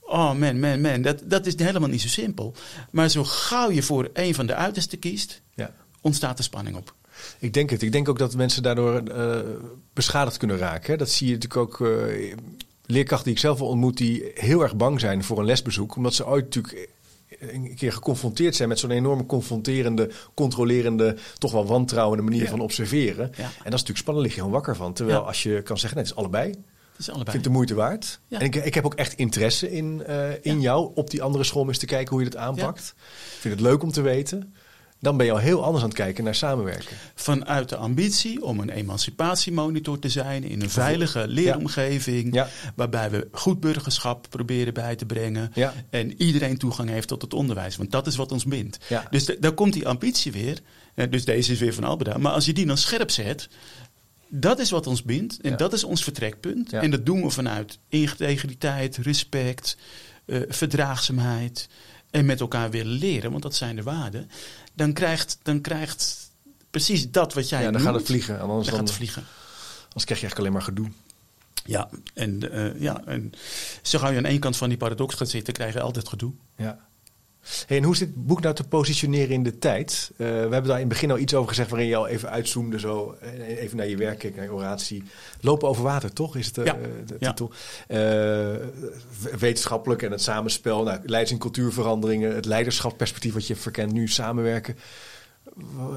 [0.00, 2.54] Oh man, man, man, dat, dat is helemaal niet zo simpel.
[2.90, 5.70] Maar zo gauw je voor een van de uitersten kiest, ja
[6.06, 6.94] ontstaat de spanning op.
[7.38, 7.82] Ik denk het.
[7.82, 9.38] Ik denk ook dat mensen daardoor uh,
[9.92, 10.98] beschadigd kunnen raken.
[10.98, 11.80] Dat zie je natuurlijk ook.
[11.80, 12.34] Uh,
[12.86, 15.96] leerkrachten die ik zelf al ontmoet, die heel erg bang zijn voor een lesbezoek.
[15.96, 16.88] Omdat ze ooit natuurlijk
[17.38, 23.24] een keer geconfronteerd zijn met zo'n enorme confronterende, controlerende, toch wel wantrouwende manier van observeren.
[23.24, 24.92] En dat is natuurlijk spannend, lig je gewoon wakker van.
[24.92, 26.48] Terwijl als je kan zeggen, nee, het is allebei.
[26.48, 26.58] Het
[26.98, 27.36] is allebei.
[27.36, 28.20] Ik vind het de moeite waard.
[28.28, 31.62] En ik, ik, heb ook echt interesse in, uh, in jou op die andere school
[31.62, 32.94] om eens te kijken hoe je het aanpakt.
[32.96, 34.54] Ik vind het leuk om te weten
[35.06, 36.96] dan ben je al heel anders aan het kijken naar samenwerken.
[37.14, 42.44] Vanuit de ambitie om een emancipatiemonitor te zijn in een veilige leeromgeving,
[42.74, 45.52] waarbij we goed burgerschap proberen bij te brengen
[45.90, 47.76] en iedereen toegang heeft tot het onderwijs.
[47.76, 48.78] Want dat is wat ons bindt.
[49.10, 50.60] Dus daar komt die ambitie weer.
[51.10, 52.18] Dus deze is weer van Albeda.
[52.18, 53.48] Maar als je die dan scherp zet,
[54.28, 56.72] dat is wat ons bindt en dat is ons vertrekpunt.
[56.72, 59.76] En dat doen we vanuit integriteit, respect,
[60.26, 61.68] uh, verdraagzaamheid
[62.10, 64.30] en met elkaar willen leren, want dat zijn de waarden
[64.76, 66.30] dan krijgt, dan krijgt
[66.70, 68.40] precies dat wat jij Ja, dan gaat het vliegen.
[68.40, 69.24] Anders dan, gaat het vliegen.
[69.82, 70.88] Anders krijg je eigenlijk alleen maar gedoe.
[71.64, 73.32] Ja, en, uh, ja, en
[73.82, 76.32] zo gauw je aan één kant van die paradox gaat zitten, krijg je altijd gedoe.
[76.56, 76.85] Ja.
[77.66, 80.10] Hey, en hoe is dit boek nou te positioneren in de tijd?
[80.12, 82.30] Uh, we hebben daar in het begin al iets over gezegd waarin je al even
[82.30, 85.02] uitzoomde, zo, eh, even naar je werk keek, naar je oratie.
[85.40, 86.36] Lopen over water, toch?
[86.36, 86.76] Is het ja.
[87.06, 87.50] de titel?
[87.88, 88.58] Ja.
[89.38, 94.76] wetenschappelijk en het samenspel, nou, leids- en cultuurveranderingen, het leiderschapsperspectief wat je verkent nu, samenwerken.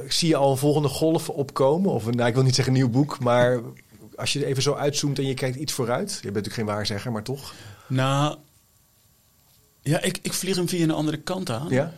[0.08, 1.92] Zie je al een volgende golf opkomen?
[1.92, 3.62] Of nou, ik wil niet zeggen een nieuw boek, maar
[4.16, 6.10] als je even zo uitzoomt en je kijkt iets vooruit.
[6.10, 7.54] Je bent natuurlijk geen waarzegger, maar toch?
[7.88, 8.36] Nou,
[9.82, 11.70] ja, ik, ik vlieg hem via een andere kant aan.
[11.70, 11.94] Ja?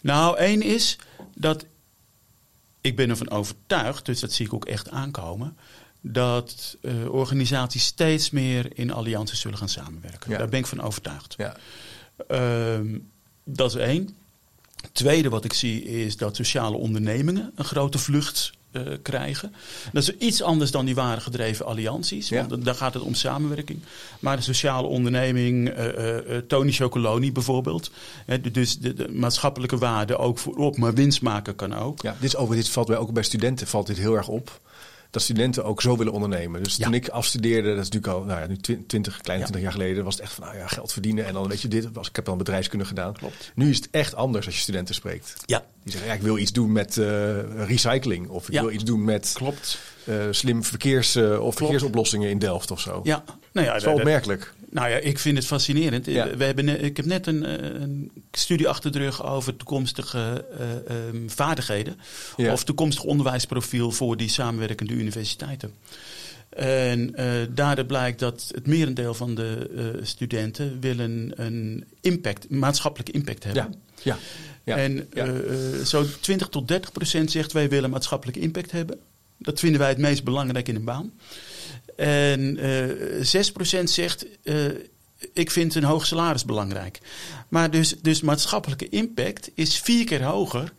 [0.00, 0.98] Nou, één is
[1.34, 1.64] dat
[2.80, 5.56] ik ben ervan overtuigd, dus dat zie ik ook echt aankomen,
[6.00, 10.30] dat uh, organisaties steeds meer in allianties zullen gaan samenwerken.
[10.30, 11.34] Daar ben ik van overtuigd.
[11.36, 11.56] Ja.
[12.30, 12.98] Uh,
[13.44, 14.16] dat is één.
[14.92, 19.54] Tweede wat ik zie is dat sociale ondernemingen een grote vlucht uh, krijgen.
[19.92, 22.30] Dat is iets anders dan die ware gedreven allianties.
[22.30, 23.78] Want daar gaat het om samenwerking.
[24.20, 26.16] Maar de sociale onderneming, uh,
[26.48, 27.90] Tony Chocoloni bijvoorbeeld.
[28.52, 32.02] dus de, de, maatschappelijke waarde ook voorop, maar winst maken kan ook.
[32.02, 34.60] Ja, dit, over, dit valt bij, ook bij studenten valt dit heel erg op
[35.16, 36.62] dat studenten ook zo willen ondernemen.
[36.62, 36.84] Dus Ja.
[36.84, 39.50] toen ik afstudeerde, dat is natuurlijk al nou ja, nu twi- 20, kleine Ja.
[39.50, 41.68] 20 jaar geleden, was het echt van nou ja, geld verdienen en dan weet je
[41.68, 41.88] dit.
[41.92, 43.12] Was, ik heb dan bedrijfskunde gedaan.
[43.12, 43.52] Klopt.
[43.54, 45.34] Nu is het echt anders als je studenten spreekt.
[45.46, 48.28] Ja, Die zeggen, ja, ik wil iets doen met eh, recycling.
[48.28, 49.78] Of ik wil iets doen met klopt.
[50.04, 53.00] eh, slim verkeers, eh, of verkeersoplossingen in Delft of zo.
[53.04, 54.54] Ja, nou ja, Dat is wel opmerkelijk.
[54.70, 56.06] Nou ja, ik vind het fascinerend.
[56.06, 56.36] Ja.
[56.36, 60.96] We hebben, ik heb net een, eh, een studie achter de rug over toekomstige eh,
[60.96, 61.98] ehm, vaardigheden.
[62.36, 62.52] Ja.
[62.52, 65.74] Of toekomstig onderwijsprofiel voor die samenwerkende universiteiten.
[66.48, 73.44] En eh daaruit blijkt dat het merendeel van de studenten willen een impact, maatschappelijke impact
[73.44, 73.74] hebben.
[74.02, 74.18] Ja,
[74.66, 74.76] ja.
[74.76, 75.26] En ja.
[75.26, 78.98] eh, zo 20 tot 30 procent zegt wij willen maatschappelijke impact hebben.
[79.38, 81.12] Dat vinden wij het meest belangrijk in een baan.
[81.96, 84.64] En eh 6 procent zegt eh,
[85.32, 86.98] ik vind een hoog salaris belangrijk.
[87.48, 90.72] Maar dus, dus maatschappelijke impact is vier keer hoger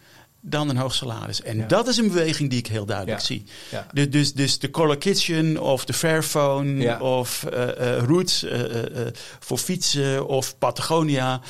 [0.49, 1.41] dan een hoog salaris.
[1.41, 1.65] En Ja.
[1.65, 3.25] dat is een beweging die ik heel duidelijk Ja.
[3.25, 3.43] zie.
[3.71, 3.87] Ja.
[3.93, 8.61] Dus, dus, dus de Color Kitchen of de Fairphone of eh, eh, Roots eh,
[9.39, 11.41] voor fietsen of Patagonia.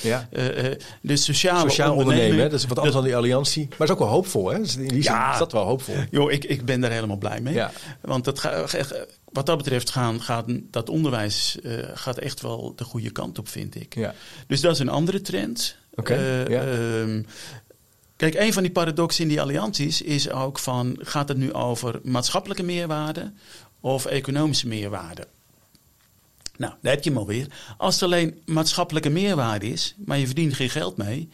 [1.01, 3.67] De sociale Sociaal ondernemen, dat is wat anders dan die alliantie.
[3.77, 4.59] Maar is ook wel hoopvol, hè?
[4.59, 5.95] Dus in die zin is dat wel hoopvol.
[6.11, 7.63] Joh, ik, ik ben daar helemaal blij mee.
[8.01, 8.41] Want dat
[9.31, 11.57] wat dat betreft gaan, gaat dat onderwijs
[11.93, 13.95] gaat echt wel de goede kant op, vind ik.
[13.95, 14.13] Ja.
[14.47, 15.77] Dus dat is een andere trend.
[16.03, 17.23] Eh, ehm,
[18.17, 20.97] kijk, een van die paradoxen in die allianties is ook van...
[20.99, 23.31] gaat het nu over maatschappelijke meerwaarde
[23.79, 25.27] of economische meerwaarde?
[26.57, 27.47] Nou, daar heb je hem alweer.
[27.77, 31.29] Als het alleen maatschappelijke meerwaarde is, maar je verdient geen geld mee...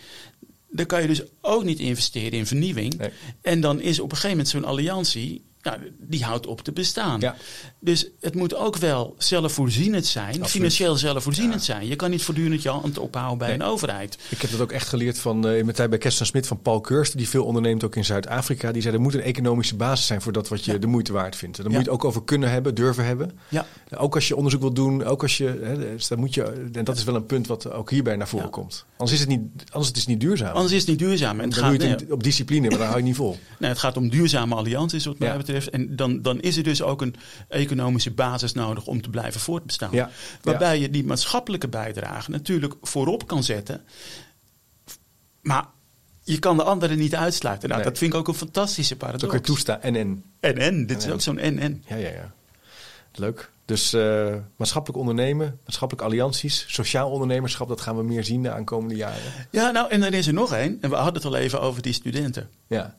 [0.70, 2.98] dan kan je dus ook niet investeren in vernieuwing.
[2.98, 3.10] Nee.
[3.42, 5.44] En dan is op een gegeven moment zo'n alliantie...
[5.64, 7.20] Nou, die houdt op te bestaan.
[7.20, 7.36] Ja.
[7.80, 10.50] Dus het moet ook wel zelfvoorzienend zijn, Absoluut.
[10.50, 11.74] financieel zelfvoorzienend Ja.
[11.74, 11.88] zijn.
[11.88, 13.56] Je kan niet voortdurend je hand ophouden bij Nee.
[13.58, 14.18] een overheid.
[14.30, 16.62] Ik heb dat ook echt geleerd van eh, in mijn tijd bij Kersten Smit van
[16.62, 18.72] Paul Kirsten, die veel onderneemt ook in Zuid-Afrika.
[18.72, 20.78] Die zei er moet een economische basis zijn voor dat wat je Ja.
[20.78, 21.58] de moeite waard vindt.
[21.58, 23.32] En Daar moet je het ook over kunnen hebben, durven hebben.
[23.50, 23.66] Ja.
[23.98, 26.44] Ook als je onderzoek wilt doen, ook als je, hè, dus dan moet je,
[26.74, 28.86] en dat is wel een punt wat ook hierbij naar voren komt.
[28.98, 29.42] Anders is het niet,
[29.72, 30.54] anders is het niet duurzaam.
[30.54, 31.40] Anders is het niet duurzaam.
[31.40, 33.04] En het, dan gaat, doe je het nee, in- op discipline, maar dan hou je
[33.06, 33.38] niet vol.
[33.60, 35.34] nee, het gaat om duurzame allianties, wat mij Ja.
[35.54, 35.76] Betreft.
[35.76, 37.16] En dan, dan is er dus ook een
[37.48, 39.90] economische basis nodig om te blijven voortbestaan.
[39.92, 40.10] Ja.
[40.42, 43.82] Waarbij je die maatschappelijke bijdrage natuurlijk voorop kan zetten.
[45.42, 45.66] Maar
[46.24, 47.70] je kan de anderen niet uitsluiten.
[47.70, 47.90] Nou, Nee.
[47.90, 49.32] Dat vind ik ook een fantastische Dat ook paradox.
[49.32, 49.82] weer toestaan.
[49.82, 50.24] En en.
[50.40, 51.84] En en, dit is En, ook zo'n en en.
[51.88, 52.34] Ja, ja, ja.
[53.16, 53.52] Leuk.
[53.66, 58.96] Dus eh, maatschappelijk ondernemen, maatschappelijk allianties, sociaal ondernemerschap, dat gaan we meer zien de aankomende
[58.96, 59.22] jaren.
[59.50, 60.78] Ja, nou, en dan is er nog één.
[60.82, 62.50] En we hadden het al even over die studenten.
[62.68, 62.96] Ja,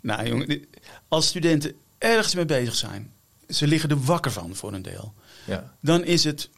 [0.00, 0.64] Nou, jongen,
[1.12, 3.12] als studenten ergens mee bezig zijn,
[3.48, 5.14] ze liggen er wakker van voor een deel.
[5.46, 6.50] ja, Dan is het,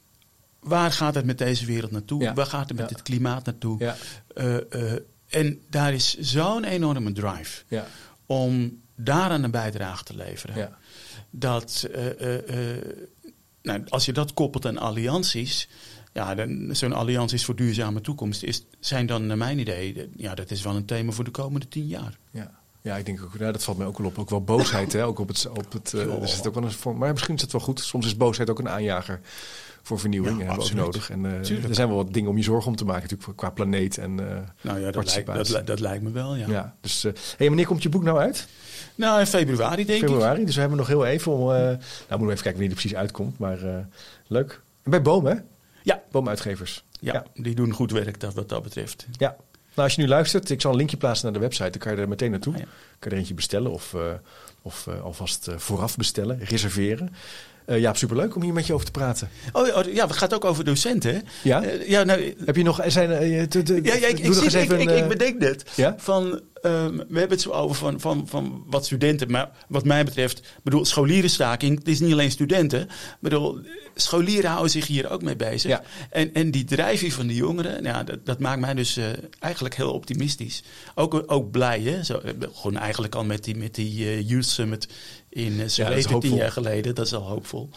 [0.61, 2.23] waar gaat het met deze wereld naartoe?
[2.23, 2.35] Ja.
[2.35, 2.95] Waar gaat het met Ja.
[2.97, 3.79] het klimaat naartoe?
[3.79, 3.97] ja,
[4.35, 4.99] Eh, eh,
[5.29, 7.87] en daar is zo'n enorme drive ja,
[8.27, 10.57] om daaraan een bijdrage te leveren.
[10.57, 10.79] ja.
[11.31, 12.57] Dat, eh,
[13.63, 15.69] nou, als je dat koppelt aan allianties,
[16.13, 20.35] ja, dan- zo'n allianties voor duurzame toekomst is, zijn dan naar mijn idee, de- ja,
[20.35, 22.19] dat is wel een thema voor de komende tien jaar.
[22.31, 22.63] Ja.
[22.85, 24.19] Ja, ik denk ook, nou, dat valt mij ook wel op.
[24.19, 25.05] Ook wel boosheid, hè?
[25.05, 27.41] Ook op het, op het, eh, er zit ook wel een vorm, maar misschien is
[27.41, 27.81] het wel goed.
[27.81, 29.21] Soms is boosheid ook een aanjager
[29.83, 30.35] voor vernieuwing.
[30.37, 31.11] Ja, en hebben we ook nodig.
[31.11, 33.51] En eh, er zijn wel wat dingen om je zorgen om te maken, natuurlijk, qua
[33.51, 36.47] planeet en eh, Nou ja, dat lijkt, dat, li- dat lijkt me wel, ja.
[36.49, 36.77] ja.
[36.81, 37.03] Dus,
[37.37, 38.47] hey, wanneer komt je boek nou uit?
[38.95, 40.09] Nou, in februari denk ik.
[40.09, 40.45] Februari.
[40.45, 41.47] Dus we hebben nog heel even om.
[41.47, 43.39] nou, moeten we even kijken wanneer die precies uitkomt.
[43.39, 43.59] Maar
[44.27, 44.61] leuk.
[44.83, 45.35] En bij Boom, hè?
[45.83, 46.03] Ja.
[46.11, 46.85] Boomuitgevers.
[47.01, 47.43] Ja, Ja.
[47.43, 49.07] die doen goed werk dat, wat dat betreft.
[49.19, 49.37] Ja.
[49.75, 51.71] Nou, als je nu luistert, ik zal een linkje plaatsen naar de website.
[51.71, 52.55] Dan kan je er meteen naartoe.
[52.55, 52.67] Ah, ja.
[52.67, 54.01] Kan je er eentje bestellen of, eh,
[54.63, 57.15] of eh, alvast eh, vooraf bestellen, reserveren.
[57.67, 59.29] Eh ja, superleuk om hier met je over te praten.
[59.53, 61.21] Oh, oh, ja, het gaat ook over docenten, hè?
[61.43, 61.63] Ja?
[61.63, 62.83] Eh, ja, nou, Heb je nog...
[62.87, 64.35] Zijn, eh, te- ja, ja, ik, ik,
[64.91, 65.95] even bedenk Ja?
[65.99, 70.05] van, ehm, we hebben het zo over van, van, van wat studenten, maar wat mij
[70.05, 72.89] betreft, bedoel, scholierenstaking, het is niet alleen studenten,
[73.21, 73.59] bedoel,
[73.95, 75.71] scholieren houden zich hier ook mee bezig.
[75.71, 75.83] Ja.
[76.11, 78.99] En, en die drijfveer van die jongeren, nou, dat, dat maakt mij dus
[79.39, 80.63] eigenlijk heel optimistisch.
[80.95, 82.03] Ook, ook blij, hè?
[82.05, 82.21] Zo,
[82.53, 84.89] gewoon eigenlijk al met die, met die Youth Summit
[85.35, 86.37] in is Zweden tien hoopvol.
[86.37, 87.69] jaar geleden, dat is al hoopvol.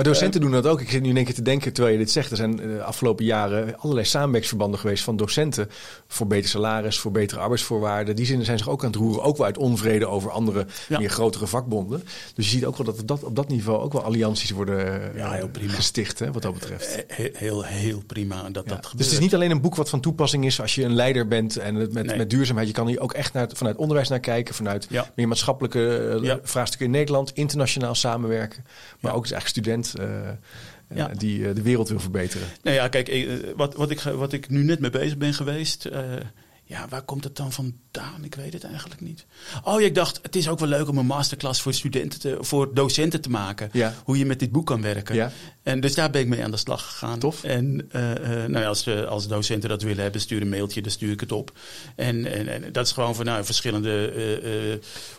[0.00, 0.80] Maar docenten doen dat ook.
[0.80, 2.30] Ik zit nu in één keer te denken, terwijl je dit zegt.
[2.30, 5.70] Er zijn eh, de afgelopen jaren allerlei samenwerksverbanden geweest van docenten.
[6.06, 8.16] Voor beter salaris, voor betere arbeidsvoorwaarden.
[8.16, 9.22] Die zinnen zijn zich ook aan het roeren.
[9.22, 10.98] Ook wel uit onvrede over andere, Ja.
[10.98, 12.02] meer grotere vakbonden.
[12.34, 15.16] Dus je ziet ook wel dat, dat op dat niveau ook wel allianties worden eh,
[15.18, 15.72] Ja, heel prima.
[15.72, 17.04] gesticht, hè, wat dat betreft.
[17.06, 18.52] Eh, Heel, heel, heel prima dat Ja.
[18.52, 19.04] dat Dus gebeurt.
[19.04, 21.56] het is niet alleen een boek wat van toepassing is als je een leider bent
[21.56, 22.16] en met, Nee.
[22.16, 22.68] met duurzaamheid.
[22.68, 26.86] Je kan hier ook echt naar, vanuit onderwijs naar kijken, vanuit meer maatschappelijke eh, vraagstukken
[26.86, 28.64] in Nederland, internationaal samenwerken.
[29.00, 30.36] Maar ook als eigenlijk student eh, eh,
[30.94, 31.08] Ja.
[31.08, 32.46] die eh, de wereld wil verbeteren.
[32.62, 35.88] Nou ja, kijk, wat, wat, ik, wat ik nu net mee bezig ben geweest.
[36.70, 38.24] Eh, Ja, waar komt het dan vandaan?
[38.24, 39.26] Ik weet het eigenlijk niet.
[39.64, 42.74] Oh, ik dacht, het is ook wel leuk om een masterclass voor studenten, te, voor
[42.74, 43.68] docenten te maken.
[43.72, 43.94] Ja.
[44.04, 45.14] Hoe je met dit boek kan werken.
[45.14, 45.32] Ja.
[45.62, 47.18] En dus daar ben ik mee aan de slag gegaan.
[47.18, 47.44] Tof.
[47.44, 50.82] En uh, uh, nou ja, als, uh, als docenten dat willen hebben, stuur een mailtje,
[50.82, 51.52] dan stuur ik het op.
[51.96, 54.12] En, en, en dat is gewoon voor nou, verschillende,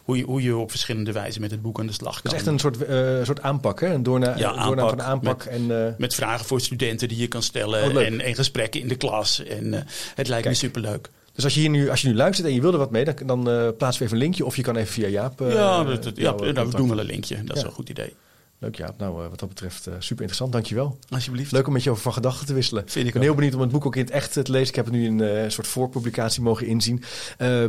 [0.03, 2.21] hoe, je, hoe je op verschillende wijzen met het boek aan de slag kan.
[2.23, 2.77] Dat is echt een soort,
[3.25, 3.93] soort aanpak, hè?
[3.93, 5.45] Een doorna, ja, aanpak, doorna van de aanpak.
[5.45, 7.95] Met, en, met vragen voor studenten die je kan stellen.
[7.95, 9.43] Oh, en, en gesprekken in de klas.
[9.43, 9.85] En
[10.15, 11.09] het lijkt me superleuk.
[11.41, 13.05] Dus als je, hier nu, als je nu luistert en je wil er wat mee,
[13.05, 14.45] dan, dan uh, plaatsen we even een linkje.
[14.45, 15.41] Of je kan even via Jaap.
[15.41, 17.43] Uh, ja, dat, dat, ja nou, we doen wel een linkje.
[17.43, 18.13] Dat is een goed idee.
[18.62, 18.97] Leuk Jaap.
[18.97, 20.51] Nou, uh, wat dat betreft super interessant.
[20.51, 20.97] Dankjewel.
[21.09, 21.51] Alsjeblieft.
[21.51, 22.84] Leuk om met je over van gedachten te wisselen.
[22.88, 24.68] Vind ik ben heel benieuwd om het boek ook in het echt te lezen.
[24.68, 27.03] Ik heb het nu in een soort voorpublicatie mogen inzien.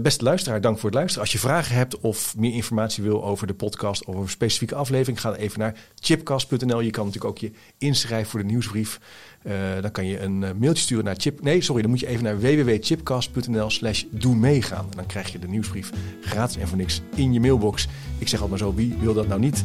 [0.03, 1.23] beste luisteraar, dank voor het luisteren.
[1.23, 4.75] Als je vragen hebt of meer informatie wil over de podcast of over een specifieke
[4.75, 6.81] aflevering, ga dan even naar chipcast.nl.
[6.81, 9.01] Je kan natuurlijk ook je inschrijven voor de nieuwsbrief.
[9.43, 11.43] Uh, dan kan je een uh, mailtje sturen naar chip.
[11.43, 14.87] Nee, sorry, dan moet je even naar www.chipcast.nl slash doe meegaan.
[14.91, 15.91] En dan krijg je de nieuwsbrief
[16.21, 17.89] gratis en voor niks in je mailbox.
[18.19, 19.65] Ik zeg altijd maar zo, wie wil dat nou niet?